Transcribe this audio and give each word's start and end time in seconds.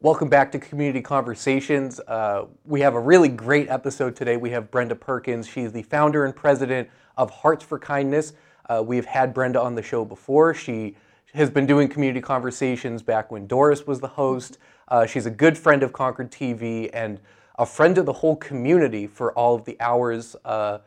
Welcome 0.00 0.28
back 0.28 0.52
to 0.52 0.60
Community 0.60 1.02
Conversations. 1.02 1.98
Uh, 2.06 2.44
we 2.64 2.80
have 2.82 2.94
a 2.94 3.00
really 3.00 3.28
great 3.28 3.68
episode 3.68 4.14
today. 4.14 4.36
We 4.36 4.50
have 4.50 4.70
Brenda 4.70 4.94
Perkins. 4.94 5.48
She's 5.48 5.72
the 5.72 5.82
founder 5.82 6.24
and 6.24 6.36
president 6.36 6.88
of 7.16 7.30
Hearts 7.30 7.64
for 7.64 7.80
Kindness. 7.80 8.34
Uh, 8.68 8.80
we've 8.86 9.06
had 9.06 9.34
Brenda 9.34 9.60
on 9.60 9.74
the 9.74 9.82
show 9.82 10.04
before. 10.04 10.54
She 10.54 10.94
has 11.34 11.50
been 11.50 11.66
doing 11.66 11.88
community 11.88 12.20
conversations 12.20 13.02
back 13.02 13.32
when 13.32 13.48
Doris 13.48 13.88
was 13.88 13.98
the 13.98 14.06
host. 14.06 14.58
Uh, 14.86 15.04
she's 15.04 15.26
a 15.26 15.32
good 15.32 15.58
friend 15.58 15.82
of 15.82 15.92
Concord 15.92 16.30
TV 16.30 16.88
and 16.92 17.18
a 17.58 17.66
friend 17.66 17.98
of 17.98 18.06
the 18.06 18.12
whole 18.12 18.36
community 18.36 19.08
for 19.08 19.32
all 19.32 19.56
of 19.56 19.64
the 19.64 19.76
hours 19.80 20.36
uh, 20.44 20.78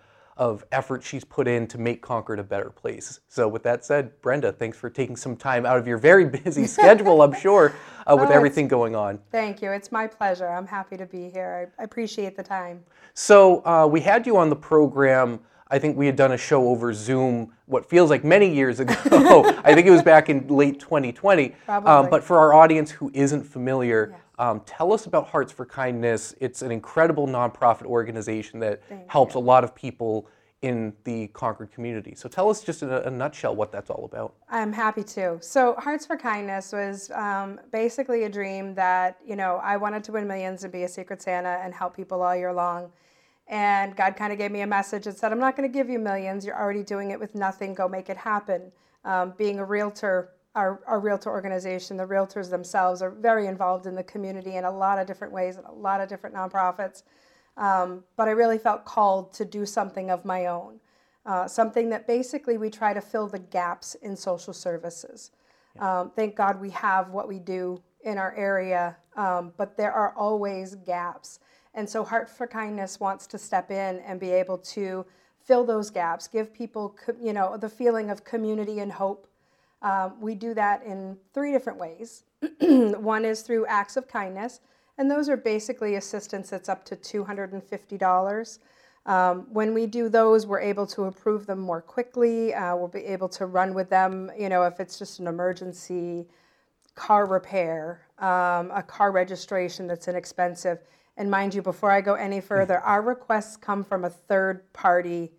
of 0.41 0.65
effort 0.71 1.03
she's 1.03 1.23
put 1.23 1.47
in 1.47 1.67
to 1.67 1.77
make 1.77 2.01
Concord 2.01 2.39
a 2.39 2.43
better 2.43 2.71
place. 2.71 3.19
So, 3.29 3.47
with 3.47 3.61
that 3.61 3.85
said, 3.85 4.19
Brenda, 4.23 4.51
thanks 4.51 4.75
for 4.75 4.89
taking 4.89 5.15
some 5.15 5.35
time 5.35 5.67
out 5.67 5.77
of 5.77 5.85
your 5.85 5.99
very 5.99 6.25
busy 6.43 6.65
schedule, 6.65 7.21
I'm 7.21 7.35
sure, 7.39 7.75
uh, 8.07 8.17
with 8.19 8.29
Oh, 8.31 8.33
everything 8.33 8.67
going 8.67 8.95
on. 8.95 9.19
Thank 9.31 9.61
you. 9.61 9.71
It's 9.71 9.91
my 9.91 10.07
pleasure. 10.07 10.47
I'm 10.47 10.65
happy 10.65 10.97
to 10.97 11.05
be 11.05 11.29
here. 11.29 11.71
I 11.77 11.83
appreciate 11.83 12.35
the 12.35 12.41
time. 12.41 12.83
So, 13.13 13.63
uh, 13.67 13.85
we 13.85 14.01
had 14.01 14.25
you 14.25 14.35
on 14.35 14.49
the 14.49 14.55
program. 14.55 15.41
I 15.69 15.77
think 15.77 15.95
we 15.95 16.07
had 16.07 16.15
done 16.15 16.31
a 16.31 16.37
show 16.39 16.69
over 16.69 16.91
Zoom, 16.91 17.53
what 17.67 17.87
feels 17.87 18.09
like 18.09 18.23
many 18.23 18.51
years 18.51 18.79
ago. 18.79 18.95
I 19.63 19.75
think 19.75 19.85
it 19.85 19.91
was 19.91 20.01
back 20.01 20.27
in 20.27 20.47
late 20.47 20.79
2020. 20.79 21.45
Um, 21.45 21.53
Probably. 21.83 22.09
but 22.09 22.23
for 22.23 22.39
our 22.39 22.55
audience 22.55 22.89
who 22.89 23.11
isn't 23.13 23.43
familiar, 23.43 24.15
um, 24.41 24.61
tell 24.65 24.91
us 24.91 25.05
about 25.05 25.27
Hearts 25.27 25.51
for 25.51 25.67
Kindness. 25.67 26.33
It's 26.41 26.63
an 26.63 26.71
incredible 26.71 27.27
nonprofit 27.27 27.85
organization 27.85 28.59
that 28.61 28.83
Thank 28.89 29.09
helps 29.09 29.35
a 29.35 29.39
lot 29.39 29.63
of 29.63 29.75
people 29.75 30.27
in 30.63 30.93
the 31.03 31.27
Concord 31.27 31.71
community. 31.71 32.15
So, 32.15 32.27
tell 32.27 32.49
us 32.49 32.63
just 32.63 32.81
in 32.81 32.89
a, 32.89 33.01
a 33.01 33.11
nutshell 33.11 33.55
what 33.55 33.71
that's 33.71 33.91
all 33.91 34.03
about. 34.03 34.33
I'm 34.49 34.73
happy 34.73 35.03
to. 35.03 35.37
So, 35.41 35.75
Hearts 35.75 36.07
for 36.07 36.17
Kindness 36.17 36.71
was 36.73 37.11
um, 37.11 37.59
basically 37.71 38.23
a 38.23 38.29
dream 38.29 38.73
that, 38.73 39.19
you 39.23 39.35
know, 39.35 39.61
I 39.63 39.77
wanted 39.77 40.03
to 40.05 40.11
win 40.11 40.27
millions 40.27 40.63
and 40.63 40.73
be 40.73 40.83
a 40.83 40.87
Secret 40.87 41.21
Santa 41.21 41.59
and 41.63 41.71
help 41.71 41.95
people 41.95 42.23
all 42.23 42.35
year 42.35 42.51
long. 42.51 42.91
And 43.47 43.95
God 43.95 44.15
kind 44.15 44.33
of 44.33 44.39
gave 44.39 44.51
me 44.51 44.61
a 44.61 44.67
message 44.67 45.05
and 45.05 45.15
said, 45.15 45.31
I'm 45.31 45.39
not 45.39 45.55
going 45.55 45.69
to 45.71 45.73
give 45.73 45.87
you 45.87 45.99
millions. 45.99 46.45
You're 46.45 46.59
already 46.59 46.83
doing 46.83 47.11
it 47.11 47.19
with 47.19 47.35
nothing. 47.35 47.75
Go 47.75 47.87
make 47.87 48.09
it 48.09 48.17
happen. 48.17 48.71
Um, 49.05 49.33
being 49.37 49.59
a 49.59 49.65
realtor, 49.65 50.29
our, 50.55 50.81
our 50.85 50.99
realtor 50.99 51.29
organization, 51.29 51.97
the 51.97 52.05
realtors 52.05 52.49
themselves 52.49 53.01
are 53.01 53.11
very 53.11 53.47
involved 53.47 53.85
in 53.85 53.95
the 53.95 54.03
community 54.03 54.55
in 54.55 54.65
a 54.65 54.71
lot 54.71 54.99
of 54.99 55.07
different 55.07 55.33
ways 55.33 55.57
and 55.57 55.65
a 55.65 55.71
lot 55.71 56.01
of 56.01 56.09
different 56.09 56.35
nonprofits. 56.35 57.03
Um, 57.57 58.03
but 58.17 58.27
I 58.27 58.31
really 58.31 58.57
felt 58.57 58.85
called 58.85 59.33
to 59.33 59.45
do 59.45 59.65
something 59.65 60.09
of 60.09 60.25
my 60.25 60.47
own, 60.47 60.79
uh, 61.25 61.47
something 61.47 61.89
that 61.89 62.07
basically 62.07 62.57
we 62.57 62.69
try 62.69 62.93
to 62.93 63.01
fill 63.01 63.27
the 63.27 63.39
gaps 63.39 63.95
in 63.95 64.15
social 64.15 64.53
services. 64.53 65.31
Um, 65.79 66.11
thank 66.15 66.35
God 66.35 66.59
we 66.59 66.69
have 66.71 67.09
what 67.09 67.27
we 67.27 67.39
do 67.39 67.81
in 68.03 68.17
our 68.17 68.35
area, 68.35 68.97
um, 69.15 69.53
but 69.57 69.77
there 69.77 69.93
are 69.93 70.13
always 70.17 70.75
gaps. 70.75 71.39
And 71.73 71.89
so 71.89 72.03
Heart 72.03 72.29
for 72.29 72.47
Kindness 72.47 72.99
wants 72.99 73.27
to 73.27 73.37
step 73.37 73.71
in 73.71 73.99
and 73.99 74.19
be 74.19 74.31
able 74.31 74.57
to 74.57 75.05
fill 75.45 75.63
those 75.63 75.89
gaps, 75.89 76.27
give 76.27 76.53
people, 76.53 76.95
you 77.21 77.33
know, 77.33 77.57
the 77.57 77.69
feeling 77.69 78.09
of 78.09 78.23
community 78.23 78.79
and 78.79 78.91
hope. 78.91 79.27
Um, 79.81 80.19
we 80.19 80.35
do 80.35 80.53
that 80.53 80.83
in 80.83 81.17
three 81.33 81.51
different 81.51 81.79
ways. 81.79 82.23
One 82.61 83.25
is 83.25 83.41
through 83.41 83.65
acts 83.65 83.97
of 83.97 84.07
kindness, 84.07 84.61
and 84.97 85.09
those 85.09 85.29
are 85.29 85.37
basically 85.37 85.95
assistance 85.95 86.49
that's 86.49 86.69
up 86.69 86.85
to 86.85 86.95
$250. 86.95 88.59
Um, 89.07 89.47
when 89.51 89.73
we 89.73 89.87
do 89.87 90.09
those, 90.09 90.45
we're 90.45 90.59
able 90.59 90.85
to 90.87 91.05
approve 91.05 91.47
them 91.47 91.59
more 91.59 91.81
quickly. 91.81 92.53
Uh, 92.53 92.75
we'll 92.75 92.87
be 92.87 93.05
able 93.05 93.29
to 93.29 93.47
run 93.47 93.73
with 93.73 93.89
them, 93.89 94.31
you 94.37 94.49
know, 94.49 94.63
if 94.63 94.79
it's 94.79 94.99
just 94.99 95.19
an 95.19 95.27
emergency 95.27 96.27
car 96.93 97.25
repair, 97.25 98.01
um, 98.19 98.69
a 98.71 98.83
car 98.85 99.11
registration 99.11 99.87
that's 99.87 100.07
inexpensive. 100.07 100.79
And 101.17 101.31
mind 101.31 101.53
you, 101.53 101.61
before 101.61 101.91
I 101.91 102.01
go 102.01 102.13
any 102.13 102.41
further, 102.41 102.79
our 102.79 103.01
requests 103.01 103.57
come 103.57 103.83
from 103.83 104.05
a 104.05 104.09
third 104.09 104.71
party 104.73 105.31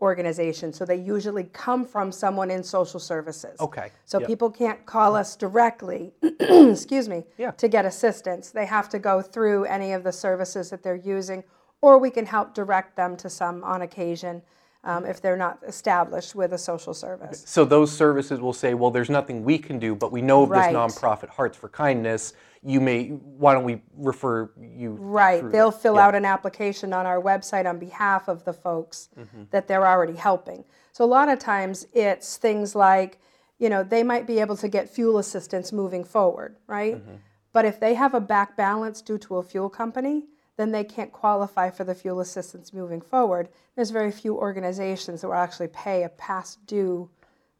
organization. 0.00 0.72
So 0.72 0.84
they 0.84 0.96
usually 0.96 1.44
come 1.52 1.84
from 1.84 2.10
someone 2.12 2.50
in 2.50 2.62
social 2.62 3.00
services. 3.00 3.60
Okay. 3.60 3.90
So 4.04 4.18
Yep. 4.18 4.26
people 4.28 4.50
can't 4.50 4.86
call 4.86 5.14
us 5.14 5.36
directly, 5.36 6.12
excuse 6.40 7.08
me, 7.08 7.24
Yeah. 7.38 7.50
to 7.52 7.68
get 7.68 7.84
assistance. 7.84 8.50
They 8.50 8.66
have 8.66 8.88
to 8.90 8.98
go 8.98 9.20
through 9.22 9.64
any 9.64 9.92
of 9.92 10.02
the 10.04 10.12
services 10.12 10.70
that 10.70 10.82
they're 10.82 10.94
using, 10.96 11.44
or 11.82 11.98
we 11.98 12.10
can 12.10 12.26
help 12.26 12.54
direct 12.54 12.96
them 12.96 13.16
to 13.18 13.28
some 13.30 13.62
on 13.64 13.82
occasion 13.82 14.42
um, 14.82 15.04
if 15.04 15.20
they're 15.20 15.36
not 15.36 15.58
established 15.66 16.34
with 16.34 16.54
a 16.54 16.58
social 16.58 16.94
service. 16.94 17.42
So 17.46 17.66
those 17.66 17.92
services 17.92 18.40
will 18.40 18.54
say, 18.54 18.72
well, 18.72 18.90
there's 18.90 19.10
nothing 19.10 19.44
we 19.44 19.58
can 19.58 19.78
do, 19.78 19.94
but 19.94 20.10
we 20.10 20.22
know 20.22 20.42
of 20.44 20.50
Right. 20.50 20.72
this 20.72 20.74
nonprofit, 20.74 21.28
Hearts 21.28 21.56
for 21.58 21.68
Kindness. 21.68 22.32
You 22.62 22.80
may, 22.80 23.08
why 23.08 23.54
don't 23.54 23.64
we 23.64 23.80
refer 23.96 24.50
you 24.60 24.90
Right. 25.00 25.48
They'll 25.50 25.70
that? 25.70 25.80
fill 25.80 25.94
Yeah. 25.94 26.06
out 26.06 26.14
an 26.14 26.24
application 26.26 26.92
on 26.92 27.06
our 27.06 27.20
website 27.20 27.66
on 27.68 27.78
behalf 27.78 28.28
of 28.28 28.44
the 28.44 28.52
folks 28.52 29.08
Mm-hmm. 29.18 29.44
that 29.50 29.66
they're 29.66 29.86
already 29.86 30.14
helping. 30.16 30.64
So 30.92 31.04
a 31.04 31.06
lot 31.06 31.28
of 31.30 31.38
times 31.38 31.86
it's 31.94 32.36
things 32.36 32.74
like, 32.74 33.18
you 33.58 33.70
know, 33.70 33.82
they 33.82 34.02
might 34.02 34.26
be 34.26 34.40
able 34.40 34.56
to 34.58 34.68
get 34.68 34.90
fuel 34.90 35.16
assistance 35.18 35.72
moving 35.72 36.04
forward, 36.04 36.56
right? 36.66 36.96
Mm-hmm. 36.96 37.14
But 37.52 37.64
if 37.64 37.80
they 37.80 37.94
have 37.94 38.12
a 38.14 38.20
back 38.20 38.56
balance 38.56 39.00
due 39.00 39.18
to 39.18 39.36
a 39.38 39.42
fuel 39.42 39.70
company, 39.70 40.26
then 40.56 40.72
they 40.72 40.84
can't 40.84 41.12
qualify 41.12 41.70
for 41.70 41.84
the 41.84 41.94
fuel 41.94 42.20
assistance 42.20 42.72
moving 42.74 43.00
forward. 43.00 43.48
There's 43.74 43.90
very 43.90 44.12
few 44.12 44.36
organizations 44.36 45.22
that 45.22 45.28
will 45.28 45.34
actually 45.34 45.68
pay 45.68 46.02
a 46.02 46.10
past 46.10 46.66
due 46.66 47.08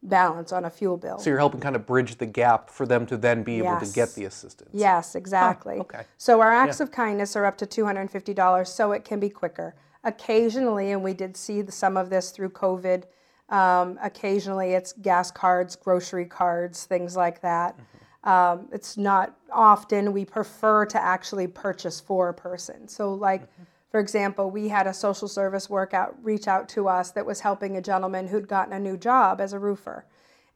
balance 0.03 0.53
on 0.53 0.65
a 0.65 0.71
fuel 0.71 0.97
bill. 0.97 1.19
So 1.19 1.31
you're 1.31 1.38
helping 1.38 1.61
kind 1.61 1.77
of 1.77 1.87
bridge 1.87 2.16
the 2.16 2.27
gap 2.27 2.71
for 2.71 2.87
them 2.87 3.05
to 3.06 3.16
then 3.16 3.43
be 3.43 3.59
able 3.59 3.78
to 3.81 3.93
get 3.93 4.15
the 4.15 4.25
assistance. 4.25 4.71
Yes, 4.72 5.15
exactly. 5.15 5.78
okay. 5.81 6.05
So 6.16 6.41
our 6.41 6.53
acts 6.53 6.81
of 6.81 6.91
kindness 6.91 7.37
are 7.37 7.44
up 7.44 7.59
to 7.59 7.66
$250 7.66 8.66
so 8.66 8.93
it 8.93 9.05
can 9.05 9.21
be 9.21 9.28
quicker. 9.28 9.75
Occasionally, 10.05 10.93
and 10.93 11.03
we 11.03 11.12
did 11.12 11.37
see 11.37 11.61
the- 11.61 11.72
some 11.72 11.97
of 11.99 12.09
this 12.09 12.31
through 12.31 12.50
COVID, 12.50 13.05
um, 13.50 13.99
occasionally 14.03 14.72
it's 14.72 14.93
gas 14.94 15.31
cards, 15.31 15.77
grocery 15.77 16.25
cards, 16.25 16.84
things 16.84 17.17
like 17.17 17.41
that. 17.43 17.78
Um, 18.25 18.69
it's 18.72 18.97
not 18.97 19.37
often. 19.53 20.12
We 20.12 20.25
prefer 20.25 20.87
to 20.87 21.03
actually 21.03 21.47
purchase 21.47 22.00
for 22.00 22.28
a 22.28 22.34
person. 22.34 22.87
So, 22.88 23.12
like, 23.12 23.43
for 23.91 23.99
example, 23.99 24.51
we 24.51 24.69
had 24.69 24.87
a 24.87 24.95
social 24.95 25.28
service 25.28 25.69
workout 25.69 26.17
reach 26.23 26.47
out 26.47 26.69
to 26.71 26.89
us 26.89 27.11
that 27.11 27.27
was 27.27 27.41
helping 27.41 27.77
a 27.77 27.83
gentleman 27.83 28.28
who'd 28.28 28.49
gotten 28.49 28.73
a 28.73 28.78
new 28.78 28.97
job 28.97 29.41
as 29.41 29.53
a 29.53 29.59
roofer 29.59 30.06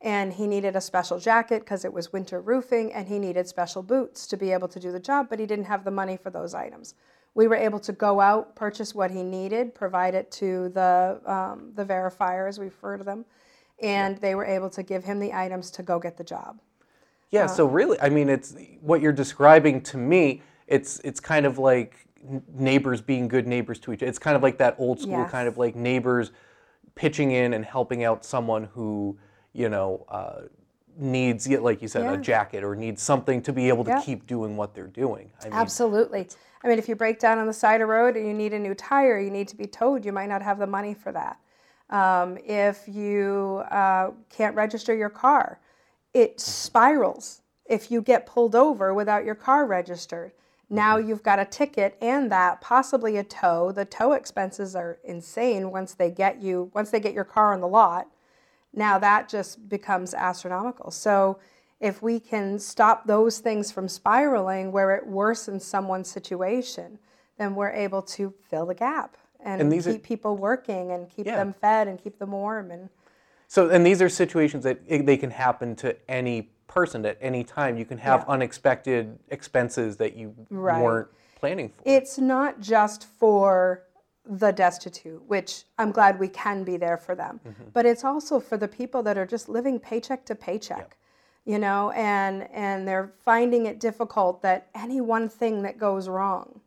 and 0.00 0.34
he 0.34 0.46
needed 0.46 0.76
a 0.76 0.80
special 0.80 1.18
jacket 1.18 1.60
because 1.60 1.84
it 1.84 1.92
was 1.92 2.12
winter 2.12 2.40
roofing 2.40 2.92
and 2.92 3.08
he 3.08 3.18
needed 3.18 3.48
special 3.48 3.82
boots 3.82 4.26
to 4.26 4.36
be 4.36 4.52
able 4.52 4.68
to 4.68 4.78
do 4.78 4.92
the 4.92 5.00
job 5.00 5.28
but 5.30 5.38
he 5.38 5.46
didn't 5.46 5.64
have 5.64 5.84
the 5.84 5.90
money 5.90 6.16
for 6.16 6.30
those 6.30 6.54
items 6.54 6.94
we 7.34 7.46
were 7.48 7.56
able 7.56 7.80
to 7.80 7.92
go 7.92 8.20
out 8.20 8.54
purchase 8.54 8.94
what 8.94 9.10
he 9.10 9.22
needed 9.22 9.74
provide 9.74 10.14
it 10.14 10.30
to 10.30 10.68
the, 10.70 11.20
um, 11.24 11.72
the 11.74 11.84
verifiers 11.84 12.58
we 12.58 12.66
refer 12.66 12.96
to 12.98 13.04
them 13.04 13.24
and 13.82 14.18
they 14.18 14.34
were 14.34 14.44
able 14.44 14.68
to 14.68 14.82
give 14.82 15.04
him 15.04 15.18
the 15.18 15.32
items 15.32 15.70
to 15.70 15.82
go 15.82 15.98
get 15.98 16.16
the 16.16 16.24
job 16.24 16.60
Yeah, 17.34 17.46
so 17.46 17.66
really, 17.66 18.00
I 18.00 18.10
mean, 18.10 18.28
it's 18.28 18.54
what 18.80 19.00
you're 19.00 19.12
describing 19.12 19.80
to 19.82 19.96
me. 19.96 20.42
It's 20.68 21.00
it's 21.00 21.18
kind 21.18 21.46
of 21.46 21.58
like 21.58 22.06
neighbors 22.52 23.00
being 23.00 23.28
good 23.28 23.46
neighbors 23.46 23.78
to 23.80 23.92
each. 23.92 24.02
other. 24.02 24.08
It's 24.08 24.18
kind 24.18 24.36
of 24.36 24.42
like 24.42 24.58
that 24.58 24.76
old 24.78 25.00
school 25.00 25.24
kind 25.26 25.48
of 25.48 25.58
like 25.58 25.76
neighbors 25.76 26.30
pitching 26.94 27.32
in 27.32 27.54
and 27.54 27.64
helping 27.64 28.04
out 28.04 28.24
someone 28.24 28.64
who 28.64 29.18
you 29.52 29.68
know 29.68 30.04
uh, 30.08 30.42
needs, 30.96 31.48
like 31.48 31.82
you 31.82 31.88
said, 31.88 32.06
a 32.06 32.16
jacket 32.16 32.64
or 32.64 32.74
needs 32.76 33.02
something 33.02 33.42
to 33.42 33.52
be 33.52 33.68
able 33.68 33.84
to 33.84 33.90
Yeah. 33.90 34.00
keep 34.02 34.26
doing 34.26 34.56
what 34.56 34.74
they're 34.74 34.86
doing. 34.86 35.32
I 35.40 35.44
mean, 35.44 35.54
Absolutely. 35.54 36.28
I 36.62 36.68
mean, 36.68 36.78
if 36.78 36.88
you 36.88 36.96
break 36.96 37.18
down 37.18 37.38
on 37.38 37.46
the 37.46 37.52
side 37.52 37.74
of 37.74 37.88
the 37.88 37.92
road 37.92 38.16
and 38.16 38.26
you 38.26 38.32
need 38.32 38.54
a 38.54 38.58
new 38.58 38.74
tire, 38.74 39.18
you 39.18 39.30
need 39.30 39.48
to 39.48 39.56
be 39.56 39.66
towed. 39.66 40.04
You 40.04 40.12
might 40.12 40.28
not 40.28 40.40
have 40.42 40.58
the 40.58 40.66
money 40.66 40.94
for 40.94 41.12
that. 41.12 41.38
Um, 41.90 42.38
if 42.46 42.88
you 42.88 43.62
uh, 43.70 44.12
can't 44.30 44.56
register 44.56 44.94
your 44.94 45.10
car, 45.10 45.60
it 46.14 46.40
spirals. 46.40 47.42
If 47.66 47.90
you 47.90 48.00
get 48.00 48.24
pulled 48.24 48.54
over 48.54 48.94
without 48.94 49.24
your 49.24 49.34
car 49.34 49.66
registered, 49.66 50.32
now 50.70 50.96
mm-hmm. 50.98 51.08
you've 51.08 51.22
got 51.22 51.38
a 51.38 51.44
ticket 51.44 51.96
and 52.00 52.30
that 52.32 52.60
possibly 52.60 53.16
a 53.16 53.24
tow. 53.24 53.72
The 53.72 53.84
tow 53.84 54.12
expenses 54.12 54.74
are 54.74 54.98
insane 55.04 55.70
once 55.70 55.94
they 55.94 56.10
get 56.10 56.42
you 56.42 56.70
once 56.74 56.90
they 56.90 57.00
get 57.00 57.14
your 57.14 57.24
car 57.24 57.52
on 57.52 57.60
the 57.60 57.68
lot 57.68 58.08
now 58.76 58.98
that 58.98 59.28
just 59.28 59.68
becomes 59.68 60.14
astronomical. 60.14 60.90
So 60.90 61.38
if 61.80 62.02
we 62.02 62.18
can 62.18 62.58
stop 62.58 63.06
those 63.06 63.38
things 63.38 63.70
from 63.70 63.88
spiraling 63.88 64.72
where 64.72 64.94
it 64.96 65.08
worsens 65.08 65.62
someone's 65.62 66.10
situation, 66.10 66.98
then 67.38 67.54
we're 67.54 67.70
able 67.70 68.02
to 68.02 68.32
fill 68.48 68.66
the 68.66 68.74
gap 68.74 69.16
and, 69.40 69.60
And 69.60 69.70
these 69.72 69.86
are- 69.86 69.92
keep 69.92 70.02
people 70.02 70.36
working 70.36 70.90
and 70.92 71.08
keep 71.08 71.26
Yeah. 71.26 71.36
them 71.36 71.52
fed 71.52 71.88
and 71.88 72.02
keep 72.02 72.18
them 72.18 72.32
warm 72.32 72.70
and 72.70 72.88
So, 73.46 73.68
and 73.68 73.84
these 73.86 74.00
are 74.00 74.08
situations 74.08 74.64
that 74.64 74.78
i- 74.90 74.98
they 74.98 75.16
can 75.16 75.30
happen 75.30 75.76
to 75.76 75.96
any 76.10 76.50
person 76.66 77.04
at 77.06 77.18
any 77.20 77.44
time. 77.44 77.76
You 77.76 77.84
can 77.84 77.98
have 77.98 78.20
Yeah. 78.20 78.32
unexpected 78.34 79.18
expenses 79.28 79.96
that 79.98 80.14
you 80.16 80.34
Right. 80.50 80.82
weren't 80.82 81.08
planning 81.36 81.68
for. 81.68 81.82
it's 81.84 82.18
not 82.18 82.60
just 82.60 83.04
for 83.06 83.82
the 84.26 84.50
destitute, 84.52 85.22
which 85.28 85.64
I'm 85.78 85.92
glad 85.92 86.18
we 86.18 86.28
can 86.28 86.64
be 86.64 86.78
there 86.78 86.96
for 86.96 87.14
them, 87.14 87.40
Mm-hmm. 87.46 87.64
but 87.74 87.84
it's 87.84 88.04
also 88.04 88.40
for 88.40 88.56
the 88.56 88.68
people 88.68 89.02
that 89.02 89.18
are 89.18 89.26
just 89.26 89.48
living 89.48 89.78
paycheck 89.78 90.24
to 90.26 90.34
paycheck. 90.34 90.96
you 91.46 91.58
know, 91.58 91.90
and 91.90 92.48
and 92.54 92.88
they're 92.88 93.12
finding 93.22 93.66
it 93.66 93.78
difficult 93.78 94.40
that 94.40 94.68
any 94.74 95.02
one 95.02 95.28
thing 95.28 95.60
that 95.60 95.76
goes 95.76 96.08
wrong, 96.08 96.62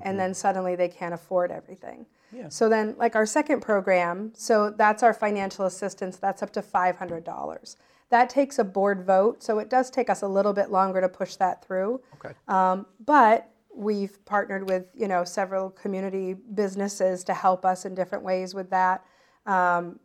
and 0.00 0.18
then 0.18 0.32
suddenly 0.32 0.74
they 0.74 0.88
can't 0.88 1.12
afford 1.12 1.52
everything. 1.52 2.06
Yeah. 2.32 2.48
So 2.48 2.70
then, 2.70 2.94
like 2.96 3.14
our 3.16 3.26
second 3.26 3.60
program, 3.60 4.32
so 4.34 4.70
that's 4.70 5.02
our 5.02 5.12
financial 5.12 5.66
assistance. 5.66 6.16
That's 6.16 6.42
up 6.42 6.52
to 6.54 6.62
five 6.62 6.96
hundred 6.96 7.22
dollars. 7.24 7.76
That 8.14 8.30
takes 8.30 8.60
a 8.60 8.64
board 8.64 9.04
vote, 9.04 9.42
so 9.42 9.58
it 9.58 9.68
does 9.68 9.90
take 9.90 10.08
us 10.08 10.22
a 10.22 10.28
little 10.28 10.52
bit 10.52 10.70
longer 10.70 11.00
to 11.00 11.08
push 11.08 11.34
that 11.34 11.64
through. 11.64 12.00
Okay. 12.14 12.32
Um, 12.46 12.86
but 13.04 13.50
we've 13.74 14.24
partnered 14.24 14.68
with 14.68 14.86
you 14.94 15.08
know 15.08 15.24
several 15.24 15.70
community 15.70 16.34
businesses 16.34 17.24
to 17.24 17.34
help 17.34 17.64
us 17.64 17.84
in 17.84 17.92
different 17.92 18.22
ways 18.22 18.54
with 18.54 18.70
that. 18.70 19.04
Um, 19.46 19.98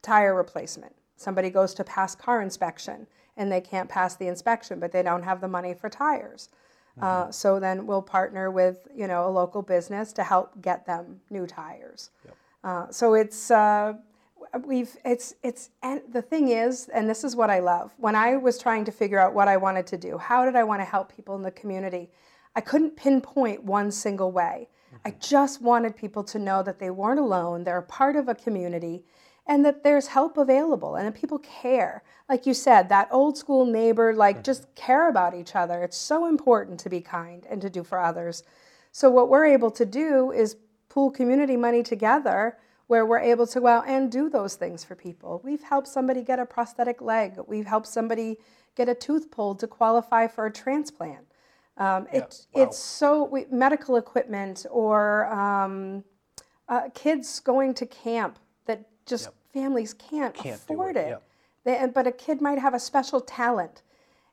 tire 0.00 0.36
replacement. 0.36 0.94
Somebody 1.16 1.50
goes 1.50 1.74
to 1.74 1.82
pass 1.82 2.14
car 2.14 2.40
inspection 2.40 3.08
and 3.36 3.50
they 3.50 3.60
can't 3.60 3.88
pass 3.88 4.14
the 4.14 4.28
inspection, 4.28 4.78
but 4.78 4.92
they 4.92 5.02
don't 5.02 5.24
have 5.24 5.40
the 5.40 5.48
money 5.48 5.74
for 5.74 5.88
tires. 5.88 6.50
Uh, 7.02 7.32
so 7.32 7.58
then 7.58 7.84
we'll 7.84 8.00
partner 8.00 8.48
with 8.48 8.86
you 8.94 9.08
know 9.08 9.28
a 9.28 9.32
local 9.40 9.60
business 9.60 10.12
to 10.12 10.22
help 10.22 10.62
get 10.62 10.86
them 10.86 11.20
new 11.30 11.48
tires. 11.48 12.10
Uh, 12.62 12.86
so 12.90 13.14
it's 13.14 13.50
uh, 13.50 13.94
Uh, 14.56 14.60
we've 14.64 14.96
it's 15.04 15.34
it's 15.42 15.70
and 15.82 16.00
the 16.12 16.22
thing 16.22 16.48
is, 16.48 16.88
and 16.88 17.08
this 17.08 17.24
is 17.24 17.36
what 17.36 17.50
I 17.50 17.58
love. 17.58 17.92
When 17.98 18.14
I 18.14 18.36
was 18.36 18.58
trying 18.58 18.84
to 18.86 18.92
figure 18.92 19.18
out 19.18 19.34
what 19.34 19.48
I 19.48 19.56
wanted 19.56 19.86
to 19.88 19.98
do, 19.98 20.18
how 20.18 20.44
did 20.44 20.56
I 20.56 20.64
want 20.64 20.80
to 20.80 20.84
help 20.84 21.14
people 21.14 21.36
in 21.36 21.42
the 21.42 21.50
community? 21.50 22.10
I 22.54 22.60
couldn't 22.60 22.96
pinpoint 22.96 23.64
one 23.64 23.90
single 23.90 24.32
way. 24.32 24.68
I 25.04 25.10
mm-hmm. 25.10 25.18
just 25.20 25.60
wanted 25.60 25.96
people 25.96 26.24
to 26.24 26.38
know 26.38 26.62
that 26.62 26.78
they 26.78 26.90
weren't 26.90 27.20
alone. 27.20 27.64
They're 27.64 27.78
a 27.78 27.82
part 27.82 28.16
of 28.16 28.28
a 28.28 28.34
community 28.34 29.04
and 29.46 29.64
that 29.64 29.84
there's 29.84 30.08
help 30.08 30.38
available 30.38 30.96
and 30.96 31.06
that 31.06 31.14
people 31.14 31.38
care. 31.38 32.02
Like 32.28 32.46
you 32.46 32.54
said, 32.54 32.88
that 32.88 33.08
old 33.10 33.36
school 33.36 33.66
neighbor, 33.66 34.14
like 34.14 34.36
mm-hmm. 34.36 34.44
just 34.44 34.74
care 34.74 35.08
about 35.08 35.34
each 35.34 35.54
other. 35.54 35.82
It's 35.82 35.98
so 35.98 36.26
important 36.26 36.80
to 36.80 36.88
be 36.88 37.00
kind 37.00 37.44
and 37.50 37.60
to 37.60 37.68
do 37.68 37.84
for 37.84 37.98
others. 37.98 38.42
So, 38.90 39.10
what 39.10 39.28
we're 39.28 39.44
able 39.44 39.70
to 39.72 39.84
do 39.84 40.32
is 40.32 40.56
pool 40.88 41.10
community 41.10 41.56
money 41.56 41.82
together 41.82 42.56
where 42.86 43.04
we're 43.04 43.18
able 43.18 43.46
to 43.46 43.60
go 43.60 43.66
out 43.66 43.88
and 43.88 44.10
do 44.10 44.28
those 44.28 44.54
things 44.54 44.84
for 44.84 44.94
people. 44.94 45.40
We've 45.44 45.62
helped 45.62 45.88
somebody 45.88 46.22
get 46.22 46.38
a 46.38 46.46
prosthetic 46.46 47.00
leg, 47.00 47.38
we've 47.46 47.66
helped 47.66 47.88
somebody 47.88 48.38
get 48.76 48.88
a 48.88 48.94
tooth 48.94 49.30
pulled 49.30 49.58
to 49.60 49.66
qualify 49.66 50.26
for 50.28 50.46
a 50.46 50.52
transplant. 50.52 51.26
Um, 51.78 52.06
it, 52.12 52.46
wow. 52.52 52.62
It's 52.62 52.78
so 52.78 53.24
we, 53.24 53.46
medical 53.50 53.96
equipment 53.96 54.64
or 54.70 55.26
um, 55.32 56.04
uh, 56.68 56.88
kids 56.94 57.40
going 57.40 57.74
to 57.74 57.86
camp 57.86 58.38
that 58.66 58.86
just 59.04 59.30
families 59.52 59.92
can't, 59.94 60.34
Can't 60.34 60.56
afford 60.56 60.96
it, 60.96 61.00
it. 61.00 61.08
yep. 61.08 61.22
They, 61.64 61.86
but 61.92 62.06
a 62.06 62.12
kid 62.12 62.40
might 62.40 62.58
have 62.58 62.74
a 62.74 62.78
special 62.78 63.20
talent 63.20 63.82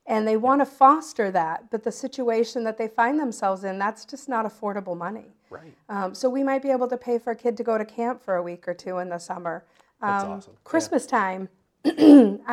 and 0.06 0.28
they 0.28 0.36
want 0.36 0.62
to 0.62 0.66
foster 0.66 1.32
that, 1.32 1.72
but 1.72 1.84
the 1.84 1.92
situation 1.92 2.64
that 2.66 2.78
they 2.78 2.88
find 2.88 3.20
themselves 3.20 3.64
in, 3.64 3.80
that's 3.80 4.04
just 4.04 4.28
not 4.28 4.46
affordable 4.46 4.98
money. 4.98 5.34
Right. 5.54 5.74
Um, 5.90 6.16
so 6.16 6.30
we 6.30 6.44
might 6.44 6.62
be 6.62 6.72
able 6.72 6.88
to 6.88 6.98
pay 6.98 7.18
for 7.20 7.32
a 7.32 7.36
kid 7.36 7.56
to 7.58 7.64
go 7.64 7.78
to 7.78 7.86
camp 7.86 8.22
for 8.24 8.36
a 8.36 8.44
week 8.44 8.68
or 8.68 8.74
two 8.74 8.98
in 8.98 9.10
the 9.10 9.20
summer. 9.20 9.64
That's 10.02 10.24
Um, 10.24 10.32
awesome. 10.32 10.54
Yeah. 10.54 10.60
Christmas 10.64 11.06
time, 11.06 11.50
I 11.86 11.90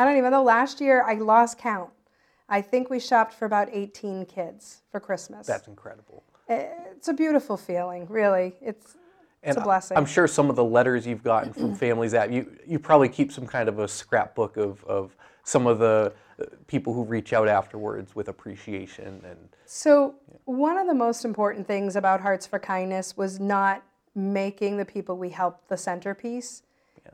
don't 0.05 0.17
even 0.17 0.31
know. 0.31 0.43
Last 0.43 0.81
year 0.81 1.03
I 1.03 1.15
lost 1.15 1.59
count. 1.59 1.91
I 2.49 2.61
think 2.61 2.91
we 2.91 2.99
shopped 2.99 3.33
for 3.33 3.45
about 3.47 3.69
18 3.73 4.27
kids 4.27 4.83
for 4.91 4.99
Christmas. 5.01 5.47
That's 5.47 5.69
incredible. 5.69 6.25
it's 6.49 7.09
a 7.09 7.13
beautiful 7.15 7.57
feeling, 7.57 8.07
really. 8.09 8.55
It's 8.61 8.97
it's 9.43 9.57
a 9.57 9.61
blessing. 9.61 9.97
I'm 9.97 10.05
sure 10.05 10.27
some 10.27 10.51
of 10.51 10.57
the 10.57 10.65
letters 10.65 11.07
you've 11.07 11.23
gotten 11.23 11.53
from 11.55 11.75
families 11.87 12.13
that 12.13 12.31
you 12.33 12.51
you 12.67 12.79
probably 12.79 13.09
keep 13.09 13.33
some 13.33 13.47
kind 13.47 13.69
of 13.69 13.79
a 13.79 13.89
scrapbook 13.89 14.57
of, 14.57 14.85
of 14.85 15.17
some 15.51 15.67
of 15.67 15.79
the 15.79 16.13
uh, 16.41 16.45
people 16.69 16.93
who 16.93 17.05
reach 17.05 17.33
out 17.33 17.49
afterwards 17.49 18.15
with 18.15 18.29
appreciation 18.29 19.21
and 19.25 19.49
So, 19.67 20.15
one 20.45 20.79
of 20.79 20.87
the 20.87 20.95
most 20.95 21.25
important 21.25 21.67
things 21.67 21.97
about 21.97 22.21
Hearts 22.21 22.47
for 22.47 22.59
Kindness 22.59 23.17
was 23.17 23.41
not 23.41 23.83
making 24.15 24.77
the 24.77 24.85
people 24.85 25.17
we 25.17 25.31
help 25.31 25.69
the 25.69 25.77
centerpiece. 25.77 26.63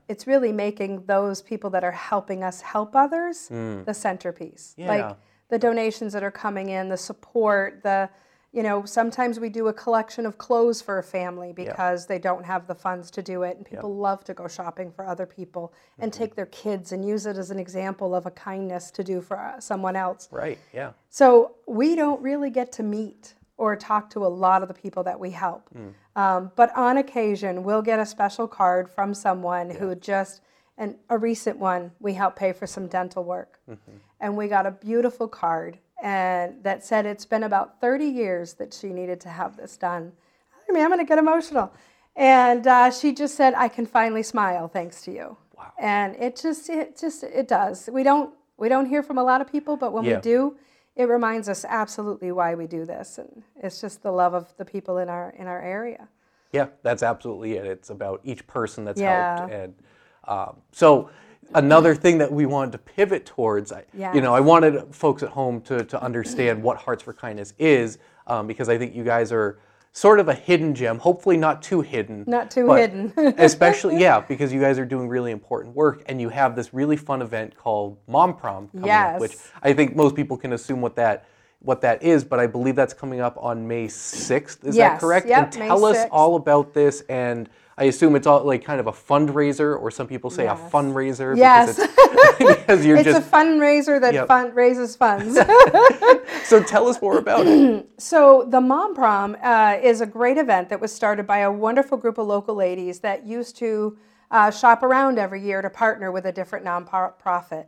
It's 0.09 0.27
really 0.27 0.53
making 0.53 1.07
those 1.07 1.43
people 1.43 1.71
that 1.71 1.83
are 1.83 1.93
helping 1.93 2.45
us 2.45 2.61
help 2.61 2.95
others 2.95 3.49
the 3.49 3.95
centerpiece. 3.95 4.75
Yeah. 4.77 4.89
Like 4.89 5.17
the 5.49 5.59
donations 5.59 6.13
that 6.13 6.23
are 6.23 6.31
coming 6.31 6.69
in, 6.69 6.89
the 6.89 6.97
support, 6.97 7.83
the 7.83 8.11
you 8.53 8.63
know, 8.63 8.85
sometimes 8.85 9.39
we 9.39 9.49
do 9.49 9.69
a 9.69 9.73
collection 9.73 10.25
of 10.25 10.39
clothes 10.39 10.81
for 10.81 10.99
a 10.99 11.03
family 11.03 11.53
because 11.53 12.07
they 12.07 12.19
don't 12.19 12.45
have 12.45 12.67
the 12.67 12.75
funds 12.75 13.11
to 13.11 13.23
do 13.23 13.43
it 13.43 13.57
and 13.57 13.67
people 13.67 13.95
love 13.95 14.25
to 14.25 14.35
go 14.35 14.49
shopping 14.49 14.91
for 14.91 15.07
other 15.07 15.27
people 15.27 15.75
and 15.99 16.13
take 16.13 16.35
their 16.35 16.47
kids 16.47 16.93
and 16.93 17.07
use 17.07 17.27
it 17.27 17.37
as 17.37 17.51
an 17.51 17.59
example 17.59 18.15
of 18.15 18.25
a 18.25 18.31
kindness 18.31 18.91
to 18.93 19.05
do 19.05 19.21
for 19.21 19.39
uh, 19.39 19.61
someone 19.61 19.95
else. 19.97 20.29
right, 20.31 20.59
yeah. 20.73 20.93
So 21.11 21.57
we 21.67 21.95
don't 21.95 22.23
really 22.23 22.51
get 22.51 22.73
to 22.73 22.83
meet 22.83 23.35
or 23.59 23.75
talk 23.77 24.11
to 24.11 24.25
a 24.25 24.29
lot 24.29 24.63
of 24.63 24.69
the 24.69 24.75
people 24.75 25.03
that 25.03 25.19
we 25.19 25.31
help. 25.31 25.69
Um, 26.15 26.51
but 26.57 26.75
on 26.77 26.99
occasion, 26.99 27.63
we'll 27.63 27.83
get 27.83 27.99
a 28.01 28.07
special 28.07 28.47
card 28.47 28.89
from 28.91 29.13
someone 29.15 29.71
who 29.71 29.95
just, 29.95 30.41
and 30.79 30.97
a 31.11 31.19
recent 31.19 31.59
one, 31.59 31.91
we 32.01 32.15
helped 32.15 32.39
pay 32.39 32.53
for 32.53 32.67
some 32.67 32.87
dental 32.87 33.25
work. 33.25 33.61
And 34.21 34.37
we 34.37 34.49
got 34.49 34.67
a 34.67 34.71
beautiful 34.71 35.29
card 35.29 35.79
and 36.03 36.63
that 36.63 36.85
said 36.85 37.07
it's 37.07 37.25
been 37.25 37.43
about 37.43 37.81
30 37.81 38.05
years 38.07 38.55
that 38.55 38.75
she 38.75 38.89
needed 38.89 39.21
to 39.23 39.29
have 39.29 39.57
this 39.57 39.77
done. 39.77 40.13
I 40.69 40.73
mean, 40.73 40.83
I'm 40.83 40.89
going 40.91 40.99
to 41.01 41.09
get 41.09 41.19
emotional. 41.19 41.73
And 42.17 42.67
uh, 42.67 42.91
she 42.91 43.13
just 43.13 43.35
said, 43.37 43.55
I 43.55 43.69
can 43.69 43.87
finally 43.87 44.23
smile 44.23 44.69
thanks 44.69 45.03
to 45.03 45.13
you. 45.13 45.37
Wow. 45.57 45.73
And 45.79 46.17
it 46.17 46.37
just, 46.37 46.69
it 46.69 46.99
just, 46.99 47.23
it 47.23 47.49
does. 47.49 47.89
We 47.93 48.03
don't, 48.03 48.35
we 48.57 48.69
don't 48.69 48.87
hear 48.87 49.03
from 49.03 49.19
a 49.19 49.25
lot 49.25 49.41
of 49.41 49.51
people, 49.51 49.77
but 49.77 49.93
when 49.93 50.05
Yeah. 50.05 50.17
we 50.17 50.21
do, 50.23 50.57
it 50.97 51.05
reminds 51.09 51.49
us 51.49 51.65
absolutely 51.69 52.33
why 52.33 52.55
we 52.55 52.67
do 52.67 52.85
this. 52.87 53.19
And 53.19 53.43
it's 53.63 53.81
just 53.81 54.03
the 54.03 54.11
love 54.13 54.33
of 54.35 54.55
the 54.57 54.65
people 54.65 54.99
in 54.99 55.09
our, 55.09 55.31
in 55.31 55.47
our 55.47 55.61
area. 55.61 56.09
Yeah, 56.53 56.69
that's 56.83 57.03
absolutely 57.03 57.55
it. 57.55 57.67
It's 57.67 57.91
about 57.91 58.21
each 58.25 58.47
person 58.47 58.85
that's 58.85 59.01
Yeah. 59.01 59.41
helped, 59.41 59.53
and 59.53 59.75
um, 60.27 60.57
so 60.73 61.11
another 61.55 61.95
thing 61.95 62.19
that 62.19 62.31
we 62.33 62.47
wanted 62.47 62.73
to 62.73 62.79
pivot 62.79 63.27
towards. 63.27 63.73
I, 63.73 63.85
You 64.15 64.21
know, 64.21 64.35
I 64.35 64.41
wanted 64.41 64.95
folks 64.95 65.23
at 65.23 65.31
home 65.31 65.61
to 65.63 65.85
to 65.85 66.03
understand 66.03 66.63
what 66.63 66.77
Hearts 66.79 67.03
for 67.03 67.13
Kindness 67.13 67.55
is, 67.59 67.99
um, 68.27 68.47
because 68.47 68.69
I 68.69 68.79
think 68.79 68.95
you 68.95 69.05
guys 69.05 69.33
are 69.33 69.59
sort 69.93 70.21
of 70.21 70.29
a 70.29 70.35
hidden 70.35 70.75
gem. 70.75 70.99
Hopefully, 70.99 71.37
not 71.39 71.63
too 71.63 71.81
hidden. 71.81 72.25
Not 72.27 72.51
too 72.51 72.67
hidden. 72.73 73.13
especially, 73.39 73.99
yeah, 73.99 74.21
because 74.21 74.53
you 74.53 74.61
guys 74.61 74.79
are 74.79 74.85
doing 74.85 75.09
really 75.09 75.31
important 75.33 75.75
work, 75.75 76.03
and 76.07 76.21
you 76.21 76.29
have 76.29 76.55
this 76.55 76.75
really 76.75 76.97
fun 76.97 77.23
event 77.23 77.57
called 77.57 77.97
Mom 78.07 78.37
Prom 78.37 78.69
coming 78.69 78.87
up, 79.15 79.21
which 79.21 79.37
I 79.63 79.73
think 79.73 79.97
most 79.97 80.15
people 80.15 80.37
can 80.37 80.53
assume 80.53 80.81
what 80.81 80.97
that. 80.97 81.27
What 81.61 81.81
that 81.81 82.03
is, 82.03 82.23
but 82.23 82.39
I 82.39 82.47
believe 82.47 82.77
that's 82.77 82.93
coming 82.95 83.21
up 83.21 83.37
on 83.41 83.67
May 83.67 83.87
6th. 83.89 84.65
Is 84.67 84.77
that 84.77 85.01
correct? 85.01 85.27
yep, 85.27 85.47
and 85.47 85.59
May 85.59 85.67
tell 85.69 85.85
us 85.87 85.97
6th. 85.97 86.09
all 86.13 86.37
about 86.37 86.75
this 86.75 87.01
and 87.09 87.49
I 87.79 87.85
assume 87.85 88.17
it's 88.17 88.27
all 88.27 88.43
like 88.43 88.65
kind 88.65 88.81
of 88.81 88.87
a 88.87 88.93
fundraiser, 88.93 89.79
or 89.79 89.91
some 89.91 90.07
people 90.07 90.31
say 90.31 90.45
Yes. 90.45 90.59
a 90.59 90.71
fundraiser. 90.71 91.37
Yes. 91.37 91.77
Because, 91.77 91.91
it's, 91.91 92.39
because 92.61 92.87
you're 92.87 92.97
it's 92.97 93.05
just. 93.05 93.29
a 93.29 93.31
fundraiser 93.31 94.01
that 94.01 94.15
Yep. 94.15 94.29
fund, 94.29 94.57
raises 94.57 94.97
funds. 94.97 95.35
so 96.45 96.63
tell 96.63 96.89
us 96.89 97.01
more 97.03 97.19
about 97.19 97.47
it. 97.47 97.87
So 97.99 98.47
the 98.49 98.61
Mom 98.61 98.95
Prom 98.95 99.37
uh, 99.43 99.79
is 99.83 100.01
a 100.01 100.07
great 100.07 100.39
event 100.39 100.69
that 100.69 100.81
was 100.81 100.93
started 100.93 101.27
by 101.27 101.39
a 101.39 101.51
wonderful 101.51 101.99
group 101.99 102.19
of 102.19 102.27
local 102.27 102.55
ladies 102.55 103.01
that 103.01 103.27
used 103.27 103.57
to 103.59 103.97
uh, 104.31 104.51
shop 104.51 104.83
around 104.83 105.19
every 105.19 105.43
year 105.43 105.61
to 105.63 105.71
partner 105.71 106.11
with 106.13 106.27
a 106.27 106.33
different 106.33 106.65
nonprofit. 106.65 107.67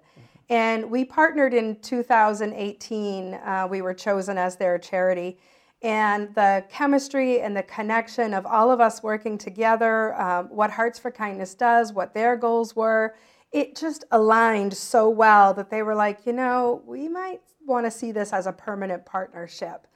And 0.50 0.90
we 0.90 1.04
partnered 1.04 1.52
in 1.54 1.76
2018. 1.80 3.34
Uh, 3.34 3.66
we 3.70 3.82
were 3.82 3.94
chosen 3.94 4.38
as 4.38 4.56
their 4.56 4.78
charity. 4.78 5.38
And 5.80 6.34
the 6.34 6.64
chemistry 6.68 7.40
and 7.40 7.56
the 7.56 7.62
connection 7.62 8.34
of 8.34 8.44
all 8.44 8.70
of 8.70 8.80
us 8.80 9.02
working 9.02 9.38
together, 9.38 10.20
um, 10.20 10.46
what 10.48 10.70
Hearts 10.70 10.98
for 10.98 11.10
Kindness 11.10 11.54
does, 11.54 11.92
what 11.92 12.14
their 12.14 12.36
goals 12.36 12.74
were, 12.74 13.14
it 13.52 13.76
just 13.76 14.04
aligned 14.10 14.74
so 14.74 15.08
well 15.08 15.54
that 15.54 15.70
they 15.70 15.82
were 15.82 15.94
like, 15.94 16.26
you 16.26 16.32
know, 16.32 16.82
we 16.84 17.08
might 17.08 17.40
want 17.64 17.86
to 17.86 17.90
see 17.90 18.12
this 18.12 18.32
as 18.32 18.46
a 18.46 18.52
permanent 18.52 19.06
partnership. 19.06 19.86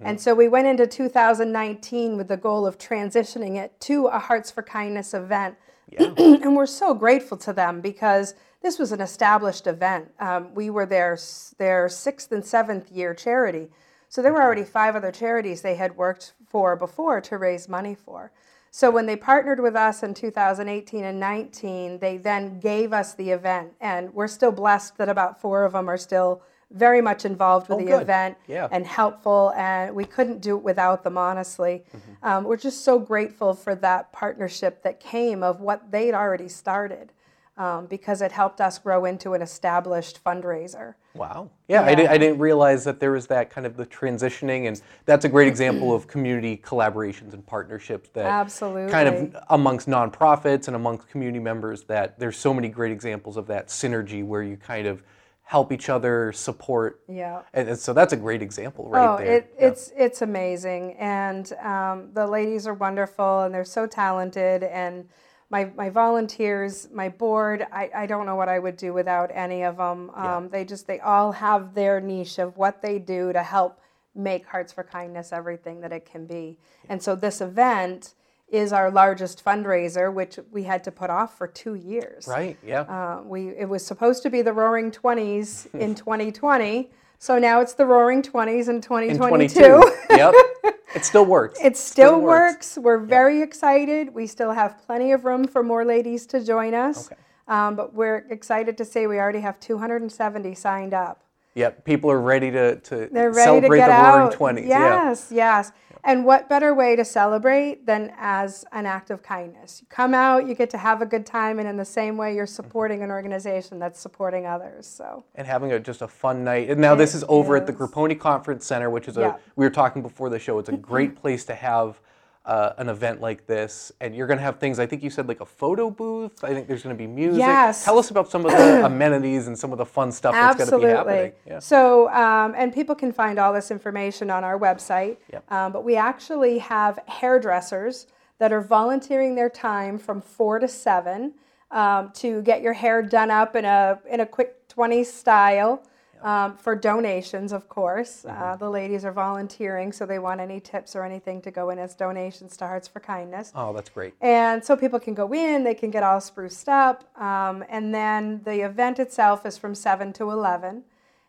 And 0.00 0.20
so 0.20 0.34
we 0.34 0.48
went 0.48 0.66
into 0.66 0.86
2019 0.86 2.16
with 2.16 2.28
the 2.28 2.36
goal 2.36 2.66
of 2.66 2.78
transitioning 2.78 3.56
it 3.56 3.78
to 3.80 4.06
a 4.06 4.18
Hearts 4.18 4.50
for 4.50 4.62
Kindness 4.62 5.14
event. 5.14 5.56
Yeah. 5.90 6.12
and 6.16 6.54
we're 6.54 6.66
so 6.66 6.94
grateful 6.94 7.36
to 7.38 7.52
them 7.52 7.80
because 7.80 8.34
this 8.62 8.78
was 8.78 8.92
an 8.92 9.00
established 9.00 9.66
event. 9.66 10.12
Um, 10.20 10.54
we 10.54 10.70
were 10.70 10.86
their, 10.86 11.18
their 11.58 11.88
sixth 11.88 12.30
and 12.32 12.44
seventh 12.44 12.90
year 12.90 13.12
charity. 13.12 13.70
So 14.12 14.20
there 14.20 14.34
were 14.34 14.42
already 14.42 14.64
five 14.64 14.94
other 14.94 15.10
charities 15.10 15.62
they 15.62 15.76
had 15.76 15.96
worked 15.96 16.34
for 16.46 16.76
before 16.76 17.22
to 17.22 17.38
raise 17.38 17.66
money 17.66 17.94
for. 17.94 18.30
So 18.70 18.90
when 18.90 19.06
they 19.06 19.16
partnered 19.16 19.58
with 19.58 19.74
us 19.74 20.02
in 20.02 20.12
2018 20.12 21.02
and 21.02 21.18
19, 21.18 21.98
they 21.98 22.18
then 22.18 22.60
gave 22.60 22.92
us 22.92 23.14
the 23.14 23.30
event. 23.30 23.72
And 23.80 24.12
we're 24.12 24.28
still 24.28 24.52
blessed 24.52 24.98
that 24.98 25.08
about 25.08 25.40
four 25.40 25.64
of 25.64 25.72
them 25.72 25.88
are 25.88 25.96
still 25.96 26.42
very 26.70 27.00
much 27.00 27.24
involved 27.24 27.70
with 27.70 27.78
Oh, 27.78 27.80
the 27.80 27.90
good. 27.90 28.02
event 28.02 28.36
Yeah. 28.46 28.68
and 28.70 28.84
helpful. 28.84 29.54
And 29.56 29.96
we 29.96 30.04
couldn't 30.04 30.42
do 30.42 30.58
it 30.58 30.62
without 30.62 31.04
them, 31.04 31.16
honestly. 31.16 31.82
Mm-hmm. 31.96 32.28
Um, 32.28 32.44
we're 32.44 32.58
just 32.58 32.84
so 32.84 32.98
grateful 32.98 33.54
for 33.54 33.74
that 33.76 34.12
partnership 34.12 34.82
that 34.82 35.00
came 35.00 35.42
of 35.42 35.62
what 35.62 35.90
they'd 35.90 36.12
already 36.12 36.48
started. 36.48 37.12
Um, 37.56 37.86
because 37.86 38.22
it 38.22 38.32
helped 38.32 38.60
us 38.60 38.78
grow 38.78 39.04
into 39.04 39.34
an 39.34 39.42
established 39.42 40.22
fundraiser. 40.24 40.94
Wow. 41.14 41.50
Yeah, 41.68 41.82
I, 41.82 41.94
didn't, 41.94 42.10
I 42.10 42.18
didn't 42.18 42.38
realize 42.38 42.84
that 42.84 42.98
there 42.98 43.12
was 43.12 43.26
that 43.26 43.50
kind 43.50 43.66
of 43.66 43.76
the 43.76 43.84
transitioning, 43.84 44.68
and 44.68 44.80
that's 45.04 45.26
a 45.26 45.28
great 45.28 45.48
example 45.48 45.94
of 45.94 46.06
community 46.06 46.56
collaborations 46.56 47.34
and 47.34 47.46
partnerships 47.46 48.08
that 48.14 48.26
Absolutely. 48.26 48.90
kind 48.90 49.08
of 49.08 49.36
amongst 49.50 49.88
nonprofits 49.88 50.68
and 50.68 50.76
amongst 50.76 51.08
community 51.08 51.38
members 51.38 51.82
that 51.84 52.18
there's 52.18 52.38
so 52.38 52.54
many 52.54 52.68
great 52.68 52.92
examples 52.92 53.36
of 53.36 53.46
that 53.48 53.68
synergy 53.68 54.24
where 54.24 54.42
you 54.42 54.56
kind 54.56 54.86
of 54.86 55.02
help 55.42 55.70
each 55.70 55.90
other, 55.90 56.32
support. 56.32 57.02
Yeah. 57.06 57.42
And, 57.52 57.68
and 57.68 57.78
so 57.78 57.92
that's 57.92 58.14
a 58.14 58.16
great 58.16 58.40
example 58.40 58.88
right 58.88 59.06
oh, 59.06 59.18
there. 59.18 59.36
it, 59.36 59.54
it's 59.58 59.92
it's 59.94 60.22
amazing, 60.22 60.94
and 60.94 61.52
um, 61.62 62.08
the 62.14 62.26
ladies 62.26 62.66
are 62.66 62.72
wonderful, 62.72 63.40
and 63.40 63.54
they're 63.54 63.64
so 63.66 63.86
talented, 63.86 64.62
and 64.62 65.06
my, 65.52 65.70
my 65.76 65.90
volunteers, 65.90 66.88
my 66.92 67.10
board, 67.10 67.66
I, 67.70 67.90
I 67.94 68.06
don't 68.06 68.24
know 68.24 68.36
what 68.36 68.48
I 68.48 68.58
would 68.58 68.78
do 68.78 68.94
without 68.94 69.30
any 69.34 69.62
of 69.62 69.76
them. 69.76 70.10
Um, 70.14 70.44
yeah. 70.44 70.48
They 70.50 70.64
just, 70.64 70.86
they 70.86 70.98
all 70.98 71.30
have 71.30 71.74
their 71.74 72.00
niche 72.00 72.38
of 72.38 72.56
what 72.56 72.80
they 72.80 72.98
do 72.98 73.34
to 73.34 73.42
help 73.42 73.78
make 74.14 74.46
Hearts 74.46 74.72
for 74.72 74.82
Kindness 74.82 75.30
everything 75.30 75.82
that 75.82 75.92
it 75.92 76.06
can 76.06 76.26
be. 76.26 76.56
And 76.88 77.02
so 77.02 77.14
this 77.14 77.42
event 77.42 78.14
is 78.48 78.72
our 78.72 78.90
largest 78.90 79.44
fundraiser, 79.44 80.12
which 80.12 80.38
we 80.50 80.62
had 80.62 80.82
to 80.84 80.90
put 80.90 81.10
off 81.10 81.36
for 81.36 81.46
two 81.46 81.74
years. 81.74 82.26
Right, 82.26 82.56
yeah. 82.64 82.80
Uh, 82.82 83.22
we, 83.22 83.50
it 83.50 83.68
was 83.68 83.84
supposed 83.84 84.22
to 84.22 84.30
be 84.30 84.40
the 84.40 84.54
Roaring 84.54 84.90
Twenties 84.90 85.68
in 85.74 85.94
2020. 85.94 86.90
So 87.18 87.38
now 87.38 87.60
it's 87.60 87.74
the 87.74 87.84
Roaring 87.84 88.22
Twenties 88.22 88.68
in 88.68 88.80
2022. 88.80 89.94
In 90.10 90.16
yep. 90.16 90.34
It 90.94 91.04
still 91.04 91.24
works. 91.24 91.58
It 91.60 91.76
still, 91.76 92.10
still 92.10 92.20
works. 92.20 92.76
works. 92.76 92.78
We're 92.78 93.00
yep. 93.00 93.08
very 93.08 93.42
excited. 93.42 94.14
We 94.14 94.26
still 94.26 94.52
have 94.52 94.78
plenty 94.86 95.12
of 95.12 95.24
room 95.24 95.46
for 95.46 95.62
more 95.62 95.84
ladies 95.84 96.26
to 96.26 96.44
join 96.44 96.74
us. 96.74 97.06
Okay. 97.06 97.20
Um, 97.48 97.76
but 97.76 97.94
we're 97.94 98.26
excited 98.30 98.78
to 98.78 98.84
say 98.84 99.06
we 99.06 99.18
already 99.18 99.40
have 99.40 99.58
270 99.60 100.54
signed 100.54 100.94
up. 100.94 101.24
Yep, 101.54 101.84
people 101.84 102.10
are 102.10 102.20
ready 102.20 102.50
to, 102.50 102.76
to 102.76 103.08
They're 103.12 103.30
ready 103.30 103.44
celebrate 103.44 103.80
to 103.80 103.82
get 103.82 103.88
the 103.88 103.92
out. 103.92 104.40
Roaring 104.40 104.64
20s. 104.64 104.68
Yes, 104.68 105.28
yeah. 105.30 105.58
yes. 105.58 105.72
And 106.04 106.24
what 106.24 106.48
better 106.48 106.74
way 106.74 106.96
to 106.96 107.04
celebrate 107.04 107.86
than 107.86 108.12
as 108.18 108.64
an 108.72 108.86
act 108.86 109.10
of 109.10 109.22
kindness? 109.22 109.78
You 109.80 109.86
come 109.88 110.14
out, 110.14 110.48
you 110.48 110.54
get 110.54 110.68
to 110.70 110.78
have 110.78 111.00
a 111.00 111.06
good 111.06 111.24
time, 111.24 111.60
and 111.60 111.68
in 111.68 111.76
the 111.76 111.84
same 111.84 112.16
way, 112.16 112.34
you're 112.34 112.44
mm-hmm. 112.44 112.54
supporting 112.54 113.02
an 113.02 113.10
organization 113.10 113.78
that's 113.78 114.00
supporting 114.00 114.44
others. 114.44 114.86
So 114.86 115.24
and 115.36 115.46
having 115.46 115.72
a, 115.72 115.78
just 115.78 116.02
a 116.02 116.08
fun 116.08 116.42
night. 116.42 116.70
And 116.70 116.80
now 116.80 116.94
it 116.94 116.96
this 116.96 117.14
is 117.14 117.24
over 117.28 117.56
is. 117.56 117.60
at 117.60 117.66
the 117.66 117.72
Grappone 117.72 118.18
Conference 118.18 118.66
Center, 118.66 118.90
which 118.90 119.06
is 119.06 119.16
a 119.16 119.20
yeah. 119.20 119.36
we 119.54 119.64
were 119.64 119.70
talking 119.70 120.02
before 120.02 120.28
the 120.28 120.38
show. 120.38 120.58
It's 120.58 120.68
a 120.68 120.76
great 120.76 121.14
place 121.20 121.44
to 121.44 121.54
have 121.54 122.00
uh, 122.44 122.72
an 122.78 122.88
event 122.88 123.20
like 123.20 123.46
this, 123.46 123.92
and 124.00 124.14
you're 124.14 124.26
going 124.26 124.38
to 124.38 124.42
have 124.42 124.58
things. 124.58 124.78
I 124.78 124.86
think 124.86 125.02
you 125.02 125.10
said 125.10 125.28
like 125.28 125.40
a 125.40 125.46
photo 125.46 125.90
booth. 125.90 126.42
I 126.42 126.52
think 126.52 126.66
there's 126.66 126.82
going 126.82 126.96
to 126.96 126.98
be 126.98 127.06
music. 127.06 127.40
Yes. 127.40 127.84
Tell 127.84 127.98
us 127.98 128.10
about 128.10 128.30
some 128.30 128.44
of 128.44 128.50
the 128.50 128.84
amenities 128.86 129.46
and 129.46 129.56
some 129.56 129.70
of 129.70 129.78
the 129.78 129.86
fun 129.86 130.10
stuff 130.10 130.34
that's 130.34 130.56
going 130.58 130.82
to 130.82 130.86
be 130.86 130.92
happening. 130.92 131.32
Yeah. 131.46 131.60
So, 131.60 132.08
um, 132.10 132.54
and 132.56 132.72
people 132.72 132.94
can 132.94 133.12
find 133.12 133.38
all 133.38 133.52
this 133.52 133.70
information 133.70 134.30
on 134.30 134.42
our 134.42 134.58
website. 134.58 135.18
Yep. 135.32 135.52
Um, 135.52 135.72
but 135.72 135.84
we 135.84 135.96
actually 135.96 136.58
have 136.58 136.98
hairdressers 137.06 138.08
that 138.38 138.52
are 138.52 138.60
volunteering 138.60 139.36
their 139.36 139.50
time 139.50 139.98
from 139.98 140.20
four 140.20 140.58
to 140.58 140.66
seven 140.66 141.34
um, 141.70 142.10
to 142.14 142.42
get 142.42 142.60
your 142.60 142.72
hair 142.72 143.02
done 143.02 143.30
up 143.30 143.54
in 143.54 143.64
a 143.64 144.00
in 144.10 144.20
a 144.20 144.26
quick 144.26 144.66
20 144.68 145.04
style 145.04 145.82
um, 146.22 146.56
for 146.56 146.74
donations, 146.74 147.52
of 147.52 147.68
course. 147.68 148.24
Mm-hmm. 148.26 148.42
Uh, 148.42 148.56
the 148.56 148.70
ladies 148.70 149.04
are 149.04 149.12
volunteering, 149.12 149.92
so 149.92 150.06
they 150.06 150.18
want 150.18 150.40
any 150.40 150.60
tips 150.60 150.94
or 150.96 151.04
anything 151.04 151.42
to 151.42 151.50
go 151.50 151.70
in 151.70 151.78
as 151.78 151.94
donations 151.94 152.56
to 152.58 152.66
Hearts 152.66 152.88
for 152.88 153.00
Kindness. 153.00 153.52
Oh, 153.54 153.72
that's 153.72 153.90
great. 153.90 154.14
And 154.20 154.64
so 154.64 154.76
people 154.76 155.00
can 155.00 155.14
go 155.14 155.32
in, 155.34 155.64
they 155.64 155.74
can 155.74 155.90
get 155.90 156.02
all 156.02 156.20
spruced 156.20 156.68
up, 156.68 157.04
um, 157.20 157.64
and 157.68 157.94
then 157.94 158.40
the 158.44 158.60
event 158.60 158.98
itself 158.98 159.44
is 159.44 159.58
from 159.58 159.74
7 159.74 160.12
to 160.14 160.30
11. 160.30 160.84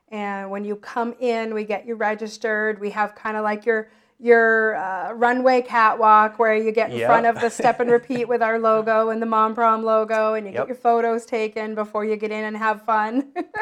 And 0.10 0.52
when 0.52 0.64
you 0.64 0.76
come 0.76 1.16
in, 1.20 1.54
we 1.54 1.64
get 1.64 1.88
you 1.88 1.96
registered. 1.96 2.80
We 2.80 2.92
have 2.92 3.16
kind 3.16 3.36
of 3.36 3.44
like 3.44 3.66
your 3.66 3.90
your 4.24 4.76
uh, 4.78 5.12
runway 5.12 5.62
catwalk 5.62 6.40
where 6.40 6.56
you 6.56 6.72
get 6.72 6.92
in 6.92 6.98
yep. 6.98 7.08
front 7.08 7.26
of 7.26 7.42
the 7.42 7.50
step 7.50 7.82
and 7.82 7.92
repeat 8.00 8.26
with 8.26 8.42
our 8.42 8.58
logo 8.58 9.10
and 9.10 9.22
the 9.22 9.26
mom 9.26 9.54
prom 9.54 9.84
logo 9.84 10.34
and 10.36 10.48
you 10.48 10.54
yep. 10.54 10.62
get 10.62 10.68
your 10.70 10.78
photos 10.78 11.26
taken 11.26 11.76
before 11.76 12.06
you 12.06 12.16
get 12.16 12.32
in 12.32 12.46
and 12.46 12.56
have 12.56 12.82
fun 12.84 13.28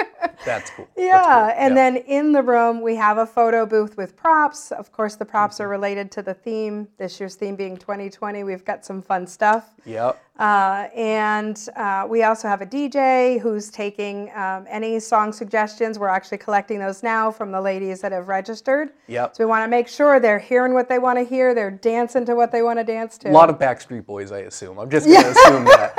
that's 0.45 0.69
cool. 0.71 0.87
Yeah 0.97 1.21
that's 1.21 1.53
cool. 1.53 1.65
and 1.65 1.77
then 1.77 1.97
in 1.97 2.31
the 2.31 2.41
room 2.41 2.81
we 2.81 2.95
have 2.95 3.17
a 3.17 3.25
photo 3.25 3.65
booth 3.65 3.97
with 3.97 4.15
props. 4.15 4.71
Of 4.71 4.91
course 4.91 5.15
the 5.15 5.25
props 5.25 5.55
mm-hmm. 5.55 5.63
are 5.63 5.69
related 5.69 6.11
to 6.11 6.21
the 6.21 6.33
theme 6.33 6.87
this 6.97 7.19
year's 7.19 7.35
theme 7.35 7.55
being 7.55 7.77
2020 7.77 8.43
we've 8.43 8.65
got 8.65 8.85
some 8.85 9.01
fun 9.01 9.27
stuff. 9.27 9.71
Yep 9.85 10.21
uh, 10.39 10.87
and 10.95 11.67
uh, 11.75 12.07
we 12.09 12.23
also 12.23 12.47
have 12.47 12.61
a 12.61 12.65
DJ 12.65 13.39
who's 13.39 13.69
taking 13.69 14.31
um, 14.35 14.65
any 14.69 14.99
song 14.99 15.31
suggestions. 15.31 15.99
We're 15.99 16.07
actually 16.07 16.39
collecting 16.39 16.79
those 16.79 17.03
now 17.03 17.29
from 17.29 17.51
the 17.51 17.61
ladies 17.61 18.01
that 18.01 18.11
have 18.11 18.27
registered. 18.27 18.91
Yep. 19.07 19.35
So 19.35 19.43
we 19.43 19.49
want 19.49 19.63
to 19.63 19.67
make 19.67 19.87
sure 19.87 20.19
they're 20.19 20.39
hearing 20.39 20.73
what 20.73 20.89
they 20.89 20.97
want 20.99 21.19
to 21.19 21.23
hear, 21.25 21.53
they're 21.53 21.69
dancing 21.69 22.25
to 22.25 22.35
what 22.35 22.51
they 22.51 22.63
want 22.63 22.79
to 22.79 22.83
dance 22.83 23.17
to. 23.19 23.29
A 23.29 23.31
lot 23.31 23.49
of 23.49 23.59
Backstreet 23.59 24.05
Boys, 24.05 24.31
I 24.31 24.39
assume. 24.39 24.79
I'm 24.79 24.89
just 24.89 25.05
going 25.07 25.21
to 25.21 25.29
assume 25.29 25.65
that. 25.65 25.93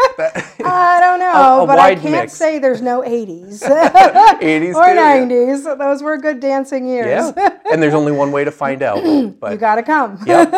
I 0.65 0.99
don't 1.01 1.19
know, 1.21 1.61
a, 1.61 1.65
a 1.65 1.67
but 1.67 1.79
I 1.79 1.95
can't 1.95 2.11
mix. 2.12 2.33
say 2.33 2.59
there's 2.59 2.83
no 2.83 3.03
80s. 3.03 3.61
80s 3.61 4.75
or 4.75 4.85
too, 4.87 4.99
90s. 4.99 5.65
Yeah. 5.65 5.75
Those 5.75 6.03
were 6.03 6.17
good 6.17 6.41
dancing 6.41 6.87
years. 6.87 7.33
Yeah. 7.37 7.59
and 7.71 7.83
there's 7.83 7.95
only 7.95 8.12
one 8.12 8.33
way 8.33 8.45
to 8.45 8.51
find 8.51 8.83
out. 8.83 9.03
But. 9.39 9.53
You 9.53 9.59
got 9.59 9.77
to 9.77 9.83
come. 9.83 10.19
Yep. 10.27 10.53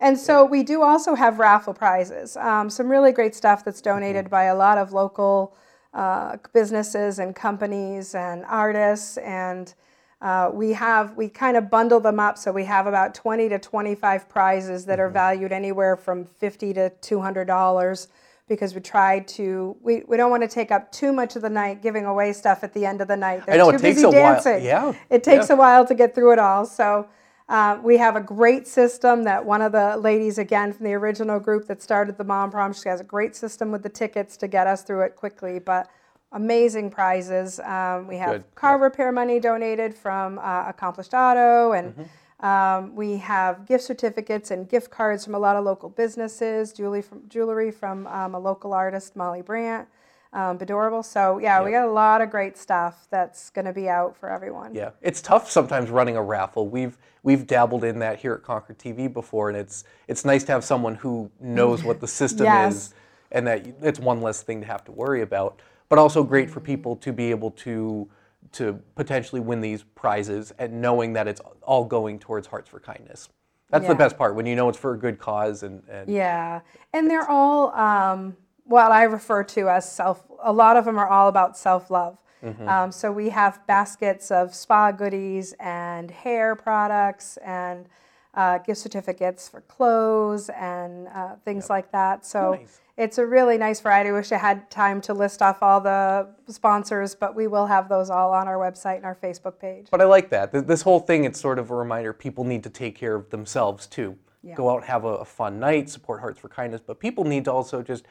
And 0.00 0.18
so 0.18 0.44
we 0.44 0.62
do 0.62 0.82
also 0.82 1.14
have 1.14 1.38
raffle 1.38 1.74
prizes. 1.74 2.36
Um, 2.36 2.70
some 2.70 2.88
really 2.88 3.12
great 3.12 3.34
stuff 3.34 3.64
that's 3.64 3.80
donated 3.80 4.26
mm-hmm. 4.26 4.30
by 4.30 4.44
a 4.44 4.54
lot 4.54 4.78
of 4.78 4.92
local 4.92 5.56
uh, 5.92 6.36
businesses 6.52 7.18
and 7.18 7.34
companies 7.34 8.14
and 8.14 8.44
artists. 8.44 9.16
And 9.18 9.74
uh, 10.20 10.50
we 10.52 10.72
have 10.72 11.16
we 11.16 11.28
kind 11.28 11.56
of 11.56 11.70
bundle 11.70 12.00
them 12.00 12.20
up, 12.20 12.38
so 12.38 12.52
we 12.52 12.64
have 12.64 12.86
about 12.86 13.14
20 13.14 13.48
to 13.48 13.58
25 13.58 14.28
prizes 14.28 14.84
that 14.86 14.98
mm-hmm. 14.98 15.02
are 15.02 15.10
valued 15.10 15.52
anywhere 15.52 15.96
from 15.96 16.24
50 16.24 16.74
to 16.74 16.90
200 17.00 17.46
dollars. 17.46 18.08
Because 18.46 18.74
we 18.74 18.80
try 18.80 19.20
to, 19.20 19.76
we, 19.82 20.04
we 20.08 20.16
don't 20.16 20.30
want 20.30 20.42
to 20.42 20.48
take 20.48 20.70
up 20.70 20.90
too 20.90 21.12
much 21.12 21.36
of 21.36 21.42
the 21.42 21.50
night 21.50 21.82
giving 21.82 22.06
away 22.06 22.32
stuff 22.32 22.64
at 22.64 22.72
the 22.72 22.86
end 22.86 23.02
of 23.02 23.08
the 23.08 23.16
night. 23.16 23.44
They're 23.44 23.56
I 23.56 23.58
know 23.58 23.70
too 23.70 23.76
it 23.76 23.80
takes 23.82 23.96
busy 23.96 24.08
a 24.08 24.10
dancing. 24.10 24.52
while. 24.52 24.62
Yeah, 24.62 24.92
it 25.10 25.22
takes 25.22 25.50
yeah. 25.50 25.54
a 25.54 25.58
while 25.58 25.84
to 25.84 25.94
get 25.94 26.14
through 26.14 26.32
it 26.32 26.38
all. 26.38 26.64
So 26.64 27.06
uh, 27.48 27.78
we 27.82 27.96
have 27.96 28.14
a 28.14 28.20
great 28.20 28.66
system 28.66 29.24
that 29.24 29.44
one 29.44 29.62
of 29.62 29.72
the 29.72 29.96
ladies, 29.96 30.36
again, 30.38 30.72
from 30.72 30.84
the 30.84 30.92
original 30.92 31.40
group 31.40 31.66
that 31.66 31.82
started 31.82 32.18
the 32.18 32.24
Mom 32.24 32.50
Prom, 32.50 32.72
she 32.74 32.88
has 32.88 33.00
a 33.00 33.04
great 33.04 33.34
system 33.34 33.72
with 33.72 33.82
the 33.82 33.88
tickets 33.88 34.36
to 34.36 34.48
get 34.48 34.66
us 34.66 34.82
through 34.82 35.02
it 35.02 35.16
quickly. 35.16 35.58
But 35.58 35.88
amazing 36.32 36.90
prizes. 36.90 37.58
Um, 37.60 38.06
we 38.06 38.16
have 38.16 38.30
Good. 38.30 38.54
car 38.54 38.76
yeah. 38.76 38.84
repair 38.84 39.12
money 39.12 39.40
donated 39.40 39.94
from 39.94 40.38
uh, 40.38 40.68
Accomplished 40.68 41.14
Auto, 41.14 41.72
and 41.72 41.94
mm-hmm. 41.94 42.46
um, 42.46 42.94
we 42.94 43.16
have 43.16 43.66
gift 43.66 43.84
certificates 43.84 44.50
and 44.50 44.68
gift 44.68 44.90
cards 44.90 45.24
from 45.24 45.34
a 45.34 45.38
lot 45.38 45.56
of 45.56 45.64
local 45.64 45.88
businesses, 45.88 46.74
jewelry 46.74 47.00
from, 47.00 47.26
jewelry 47.28 47.70
from 47.70 48.06
um, 48.08 48.34
a 48.34 48.38
local 48.38 48.74
artist, 48.74 49.16
Molly 49.16 49.40
Brandt 49.40 49.88
um, 50.32 50.58
Bedorable. 50.58 51.04
So 51.04 51.38
yeah, 51.38 51.62
we 51.62 51.70
got 51.70 51.86
a 51.86 51.90
lot 51.90 52.20
of 52.20 52.30
great 52.30 52.56
stuff 52.56 53.06
that's 53.10 53.50
going 53.50 53.64
to 53.64 53.72
be 53.72 53.88
out 53.88 54.16
for 54.16 54.30
everyone. 54.30 54.74
Yeah, 54.74 54.90
it's 55.00 55.22
tough 55.22 55.50
sometimes 55.50 55.90
running 55.90 56.16
a 56.16 56.22
raffle. 56.22 56.68
We've 56.68 56.98
we've 57.22 57.46
dabbled 57.46 57.84
in 57.84 57.98
that 58.00 58.18
here 58.18 58.34
at 58.34 58.42
Concord 58.42 58.78
TV 58.78 59.12
before, 59.12 59.48
and 59.48 59.56
it's 59.56 59.84
it's 60.06 60.24
nice 60.24 60.44
to 60.44 60.52
have 60.52 60.64
someone 60.64 60.94
who 60.96 61.30
knows 61.40 61.82
what 61.82 62.00
the 62.00 62.06
system 62.08 62.44
yes. 62.44 62.74
is, 62.74 62.94
and 63.32 63.46
that 63.46 63.66
it's 63.82 63.98
one 63.98 64.20
less 64.20 64.42
thing 64.42 64.60
to 64.60 64.66
have 64.66 64.84
to 64.84 64.92
worry 64.92 65.22
about. 65.22 65.60
But 65.88 65.98
also 65.98 66.22
great 66.22 66.50
for 66.50 66.60
people 66.60 66.96
to 66.96 67.12
be 67.12 67.30
able 67.30 67.52
to 67.52 68.08
to 68.52 68.80
potentially 68.94 69.40
win 69.40 69.60
these 69.60 69.82
prizes 69.94 70.52
and 70.58 70.80
knowing 70.80 71.12
that 71.14 71.28
it's 71.28 71.40
all 71.62 71.84
going 71.84 72.18
towards 72.18 72.46
Hearts 72.46 72.68
for 72.68 72.80
Kindness. 72.80 73.28
That's 73.70 73.82
yeah. 73.82 73.88
the 73.88 73.94
best 73.94 74.16
part 74.16 74.34
when 74.34 74.46
you 74.46 74.56
know 74.56 74.68
it's 74.68 74.78
for 74.78 74.94
a 74.94 74.98
good 74.98 75.18
cause 75.18 75.62
and, 75.62 75.82
and 75.90 76.08
yeah, 76.08 76.60
and 76.92 77.10
they're 77.10 77.28
all. 77.28 77.72
Um, 77.74 78.36
what 78.68 78.92
I 78.92 79.04
refer 79.04 79.42
to 79.42 79.68
as 79.68 79.90
self, 79.90 80.22
a 80.42 80.52
lot 80.52 80.76
of 80.76 80.84
them 80.84 80.98
are 80.98 81.08
all 81.08 81.28
about 81.28 81.56
self 81.56 81.90
love. 81.90 82.18
Mm-hmm. 82.44 82.68
Um, 82.68 82.92
so 82.92 83.10
we 83.10 83.30
have 83.30 83.66
baskets 83.66 84.30
of 84.30 84.54
spa 84.54 84.92
goodies 84.92 85.54
and 85.58 86.10
hair 86.10 86.54
products 86.54 87.36
and 87.38 87.86
uh, 88.34 88.58
gift 88.58 88.80
certificates 88.80 89.48
for 89.48 89.62
clothes 89.62 90.48
and 90.50 91.08
uh, 91.08 91.34
things 91.44 91.64
yep. 91.64 91.70
like 91.70 91.92
that. 91.92 92.24
So 92.24 92.54
nice. 92.54 92.80
it's 92.96 93.18
a 93.18 93.26
really 93.26 93.58
nice 93.58 93.80
variety. 93.80 94.10
I 94.10 94.12
wish 94.12 94.30
I 94.30 94.36
had 94.36 94.70
time 94.70 95.00
to 95.02 95.14
list 95.14 95.42
off 95.42 95.62
all 95.62 95.80
the 95.80 96.28
sponsors, 96.46 97.16
but 97.16 97.34
we 97.34 97.48
will 97.48 97.66
have 97.66 97.88
those 97.88 98.10
all 98.10 98.32
on 98.32 98.46
our 98.46 98.56
website 98.56 98.96
and 98.96 99.04
our 99.04 99.16
Facebook 99.16 99.58
page. 99.58 99.88
But 99.90 100.00
I 100.00 100.04
like 100.04 100.30
that. 100.30 100.52
This 100.52 100.82
whole 100.82 101.00
thing, 101.00 101.24
it's 101.24 101.40
sort 101.40 101.58
of 101.58 101.70
a 101.70 101.74
reminder 101.74 102.12
people 102.12 102.44
need 102.44 102.62
to 102.62 102.70
take 102.70 102.94
care 102.94 103.16
of 103.16 103.30
themselves 103.30 103.88
too. 103.88 104.16
Yeah. 104.44 104.54
Go 104.54 104.70
out, 104.70 104.84
have 104.84 105.04
a, 105.04 105.14
a 105.16 105.24
fun 105.24 105.58
night, 105.58 105.90
support 105.90 106.20
Hearts 106.20 106.38
for 106.38 106.48
Kindness, 106.48 106.80
but 106.86 107.00
people 107.00 107.24
need 107.24 107.44
to 107.46 107.52
also 107.52 107.82
just 107.82 108.04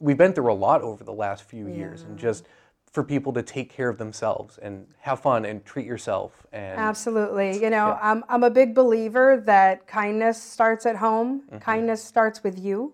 we've 0.00 0.18
been 0.18 0.32
through 0.32 0.52
a 0.52 0.54
lot 0.54 0.82
over 0.82 1.04
the 1.04 1.12
last 1.12 1.44
few 1.44 1.68
yeah. 1.68 1.74
years, 1.74 2.02
and 2.02 2.18
just 2.18 2.46
for 2.92 3.04
people 3.04 3.32
to 3.34 3.42
take 3.42 3.70
care 3.70 3.88
of 3.88 3.98
themselves 3.98 4.58
and 4.58 4.84
have 4.98 5.20
fun 5.20 5.44
and 5.44 5.64
treat 5.64 5.86
yourself 5.86 6.44
and 6.52 6.76
absolutely 6.76 7.52
you 7.54 7.70
know 7.70 7.86
yeah. 7.90 7.98
I'm, 8.02 8.24
I'm 8.28 8.42
a 8.42 8.50
big 8.50 8.74
believer 8.74 9.40
that 9.46 9.86
kindness 9.86 10.42
starts 10.42 10.86
at 10.86 10.96
home 10.96 11.42
mm-hmm. 11.42 11.58
kindness 11.58 12.02
starts 12.02 12.42
with 12.42 12.58
you 12.58 12.92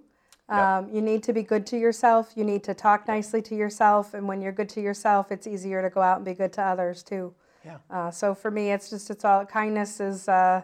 Um, 0.49 0.89
you 0.93 1.01
need 1.03 1.23
to 1.25 1.33
be 1.33 1.43
good 1.43 1.67
to 1.67 1.77
yourself. 1.77 2.33
You 2.37 2.45
need 2.45 2.63
to 2.65 2.75
talk 2.75 3.09
nicely 3.09 3.43
to 3.43 3.57
yourself. 3.57 4.15
And 4.15 4.29
when 4.29 4.41
you're 4.41 4.53
good 4.53 4.69
to 4.71 4.81
yourself, 4.81 5.33
it's 5.33 5.47
easier 5.47 5.83
to 5.83 5.91
go 5.91 6.01
out 6.01 6.17
and 6.19 6.25
be 6.25 6.35
good 6.35 6.53
to 6.53 6.63
others 6.63 7.03
too. 7.03 7.35
Yeah. 7.65 7.79
Uh, 7.91 8.11
so 8.13 8.35
for 8.35 8.51
me, 8.51 8.71
it's 8.71 8.91
just, 8.91 9.11
it's 9.11 9.25
all 9.25 9.45
kindness 9.45 9.99
is 9.99 10.29
uh, 10.29 10.63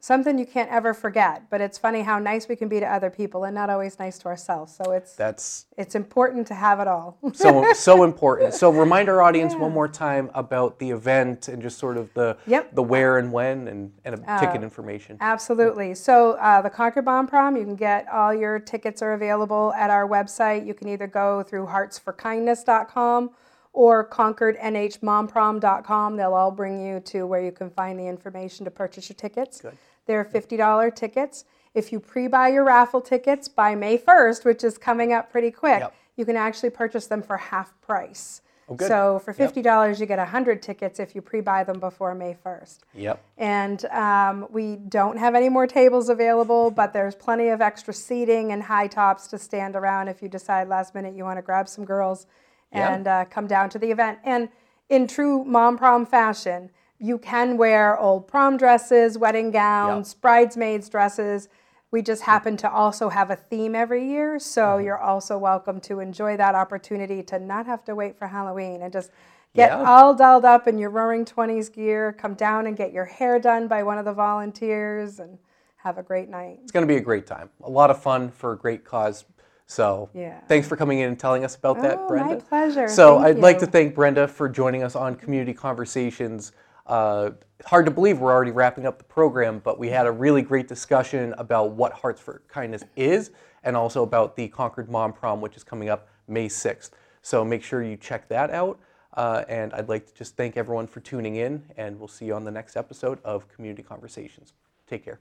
something 0.00 0.38
you 0.38 0.46
can't 0.46 0.70
ever 0.70 0.94
forget. 0.94 1.42
But 1.50 1.60
it's 1.60 1.78
funny 1.78 2.02
how 2.02 2.18
nice 2.18 2.48
we 2.48 2.56
can 2.56 2.68
be 2.68 2.80
to 2.80 2.86
other 2.86 3.10
people 3.10 3.44
and 3.44 3.54
not 3.54 3.70
always 3.70 3.98
nice 3.98 4.18
to 4.20 4.28
ourselves. 4.28 4.74
So 4.74 4.92
it's, 4.92 5.14
That's 5.14 5.66
it's 5.76 5.94
important 5.94 6.46
to 6.48 6.54
have 6.54 6.80
it 6.80 6.88
all. 6.88 7.18
so 7.34 7.72
so 7.74 8.02
important. 8.02 8.54
So 8.54 8.70
remind 8.70 9.08
our 9.08 9.22
audience 9.22 9.54
one 9.54 9.72
more 9.72 9.88
time 9.88 10.30
about 10.34 10.78
the 10.78 10.90
event 10.90 11.48
and 11.48 11.62
just 11.62 11.78
sort 11.78 11.96
of 11.96 12.12
the 12.14 12.36
Yep. 12.46 12.74
the 12.74 12.82
where 12.82 13.18
and 13.18 13.32
when 13.32 13.68
and, 13.68 13.92
and 14.04 14.16
ticket 14.40 14.62
information. 14.62 15.16
Absolutely. 15.20 15.94
So 15.94 16.32
uh, 16.32 16.62
the 16.62 16.70
Concord 16.70 17.04
Mom 17.04 17.26
Prom, 17.26 17.56
you 17.56 17.64
can 17.64 17.76
get 17.76 18.08
all 18.08 18.34
your 18.34 18.58
tickets 18.58 19.02
are 19.02 19.12
available 19.12 19.72
at 19.74 19.90
our 19.90 20.08
website. 20.08 20.66
You 20.66 20.74
can 20.74 20.88
either 20.88 21.06
go 21.06 21.42
through 21.42 21.66
heartsforkindness.com 21.66 23.30
or 23.72 24.08
concordnhmomprom.com. 24.08 26.16
They'll 26.16 26.34
all 26.34 26.50
bring 26.50 26.84
you 26.84 27.00
to 27.00 27.26
where 27.26 27.42
you 27.42 27.52
can 27.52 27.70
find 27.70 27.98
the 27.98 28.06
information 28.06 28.64
to 28.64 28.70
purchase 28.70 29.08
your 29.08 29.16
tickets. 29.16 29.60
Good. 29.60 29.76
They're 30.06 30.24
$50 30.24 30.94
tickets. 30.94 31.44
If 31.74 31.92
you 31.92 32.00
pre-buy 32.00 32.48
your 32.48 32.64
raffle 32.64 33.00
tickets 33.00 33.48
by 33.48 33.74
May 33.74 33.96
1st, 33.96 34.44
which 34.44 34.64
is 34.64 34.76
coming 34.76 35.12
up 35.12 35.30
pretty 35.30 35.50
quick, 35.50 35.80
Yep. 35.80 35.94
you 36.16 36.24
can 36.24 36.36
actually 36.36 36.70
purchase 36.70 37.06
them 37.06 37.22
for 37.22 37.36
half 37.36 37.80
price. 37.80 38.42
Oh. 38.68 38.76
So 38.78 39.18
for 39.24 39.34
$50, 39.34 39.98
you 40.00 40.06
get 40.06 40.18
100 40.18 40.62
tickets 40.62 41.00
if 41.00 41.14
you 41.14 41.20
pre-buy 41.22 41.64
them 41.64 41.80
before 41.80 42.14
May 42.14 42.36
1st. 42.44 42.78
Yep. 42.94 43.20
And 43.38 43.84
um, 43.86 44.46
we 44.50 44.76
don't 44.76 45.16
have 45.16 45.34
any 45.34 45.48
more 45.48 45.66
tables 45.66 46.08
available, 46.08 46.70
but 46.70 46.92
there's 46.92 47.16
plenty 47.16 47.48
of 47.48 47.60
extra 47.60 47.92
seating 47.92 48.52
and 48.52 48.62
high 48.62 48.86
tops 48.86 49.26
to 49.28 49.38
stand 49.38 49.74
around 49.74 50.08
if 50.08 50.22
you 50.22 50.28
decide 50.28 50.68
last 50.68 50.94
minute 50.94 51.14
you 51.16 51.24
want 51.24 51.38
to 51.38 51.42
grab 51.42 51.68
some 51.68 51.84
girls 51.84 52.26
and 52.72 53.08
uh, 53.08 53.24
come 53.24 53.48
down 53.48 53.68
to 53.70 53.78
the 53.80 53.90
event. 53.90 54.18
And 54.24 54.48
in 54.88 55.08
true 55.08 55.44
mom 55.44 55.76
prom 55.76 56.06
fashion, 56.06 56.70
you 57.00 57.18
can 57.18 57.56
wear 57.56 57.98
old 57.98 58.28
prom 58.28 58.56
dresses, 58.58 59.16
wedding 59.16 59.50
gowns, 59.50 60.12
bridesmaids 60.14 60.88
dresses. 60.88 61.48
We 61.90 62.02
just 62.02 62.22
happen 62.22 62.56
to 62.58 62.70
also 62.70 63.08
have 63.08 63.30
a 63.30 63.36
theme 63.36 63.74
every 63.74 64.06
year, 64.08 64.38
so 64.38 64.62
Mm-hmm. 64.62 64.84
you're 64.84 64.98
also 65.00 65.36
welcome 65.38 65.80
to 65.82 65.98
enjoy 66.00 66.36
that 66.36 66.54
opportunity 66.54 67.22
to 67.24 67.38
not 67.38 67.66
have 67.66 67.84
to 67.86 67.94
wait 67.94 68.16
for 68.18 68.28
Halloween 68.28 68.82
and 68.82 68.92
just 68.92 69.10
get 69.56 69.70
Yeah. 69.70 69.82
all 69.82 70.14
dolled 70.14 70.44
up 70.44 70.68
in 70.68 70.78
your 70.78 70.90
Roaring 70.90 71.24
Twenties 71.24 71.68
gear, 71.70 72.12
come 72.12 72.34
down 72.34 72.66
and 72.66 72.76
get 72.76 72.92
your 72.92 73.06
hair 73.06 73.40
done 73.40 73.66
by 73.66 73.82
one 73.82 73.98
of 73.98 74.04
the 74.04 74.12
volunteers, 74.12 75.18
and 75.18 75.38
have 75.76 75.96
a 75.96 76.02
great 76.02 76.28
night. 76.28 76.58
It's 76.62 76.70
going 76.70 76.86
to 76.86 76.92
be 76.92 76.98
a 76.98 77.00
great 77.00 77.26
time. 77.26 77.48
A 77.64 77.70
lot 77.70 77.90
of 77.90 78.00
fun 78.00 78.30
for 78.30 78.52
a 78.52 78.56
great 78.58 78.84
cause. 78.84 79.24
So 79.66 80.10
Yeah. 80.12 80.38
thanks 80.46 80.68
for 80.68 80.76
coming 80.76 80.98
in 80.98 81.08
and 81.08 81.18
telling 81.18 81.42
us 81.44 81.56
about 81.56 81.80
that, 81.80 82.06
Brenda. 82.06 82.34
my 82.34 82.40
pleasure. 82.40 82.86
So 82.88 83.14
Thank 83.22 83.38
I'd 83.38 83.42
like 83.42 83.58
to 83.60 83.66
thank 83.66 83.94
Brenda 83.94 84.28
for 84.28 84.48
joining 84.48 84.82
us 84.82 84.94
on 84.94 85.14
Community 85.14 85.54
Conversations. 85.54 86.52
Uh, 86.90 87.30
hard 87.66 87.84
to 87.84 87.90
believe 87.90 88.18
we're 88.18 88.32
already 88.32 88.50
wrapping 88.50 88.84
up 88.84 88.98
the 88.98 89.04
program, 89.04 89.60
but 89.60 89.78
we 89.78 89.88
had 89.88 90.06
a 90.06 90.10
really 90.10 90.42
great 90.42 90.66
discussion 90.66 91.32
about 91.38 91.70
what 91.70 91.92
Hearts 91.92 92.20
for 92.20 92.42
Kindness 92.48 92.82
is 92.96 93.30
and 93.62 93.76
also 93.76 94.02
about 94.02 94.34
the 94.34 94.48
Concord 94.48 94.90
Mom 94.90 95.12
Prom, 95.12 95.40
which 95.40 95.56
is 95.56 95.62
coming 95.62 95.88
up 95.88 96.08
May 96.26 96.48
6th. 96.48 96.90
So 97.22 97.44
make 97.44 97.62
sure 97.62 97.82
you 97.84 97.96
check 97.96 98.28
that 98.28 98.50
out. 98.50 98.80
Uh, 99.14 99.44
and 99.48 99.72
I'd 99.72 99.88
like 99.88 100.06
to 100.06 100.14
just 100.14 100.36
thank 100.36 100.56
everyone 100.56 100.88
for 100.88 100.98
tuning 101.00 101.36
in, 101.36 101.62
and 101.76 101.98
we'll 101.98 102.08
see 102.08 102.26
you 102.26 102.34
on 102.34 102.44
the 102.44 102.50
next 102.50 102.76
episode 102.76 103.18
of 103.24 103.48
Community 103.48 103.82
Conversations. 103.82 104.52
Take 104.88 105.04
care. 105.04 105.20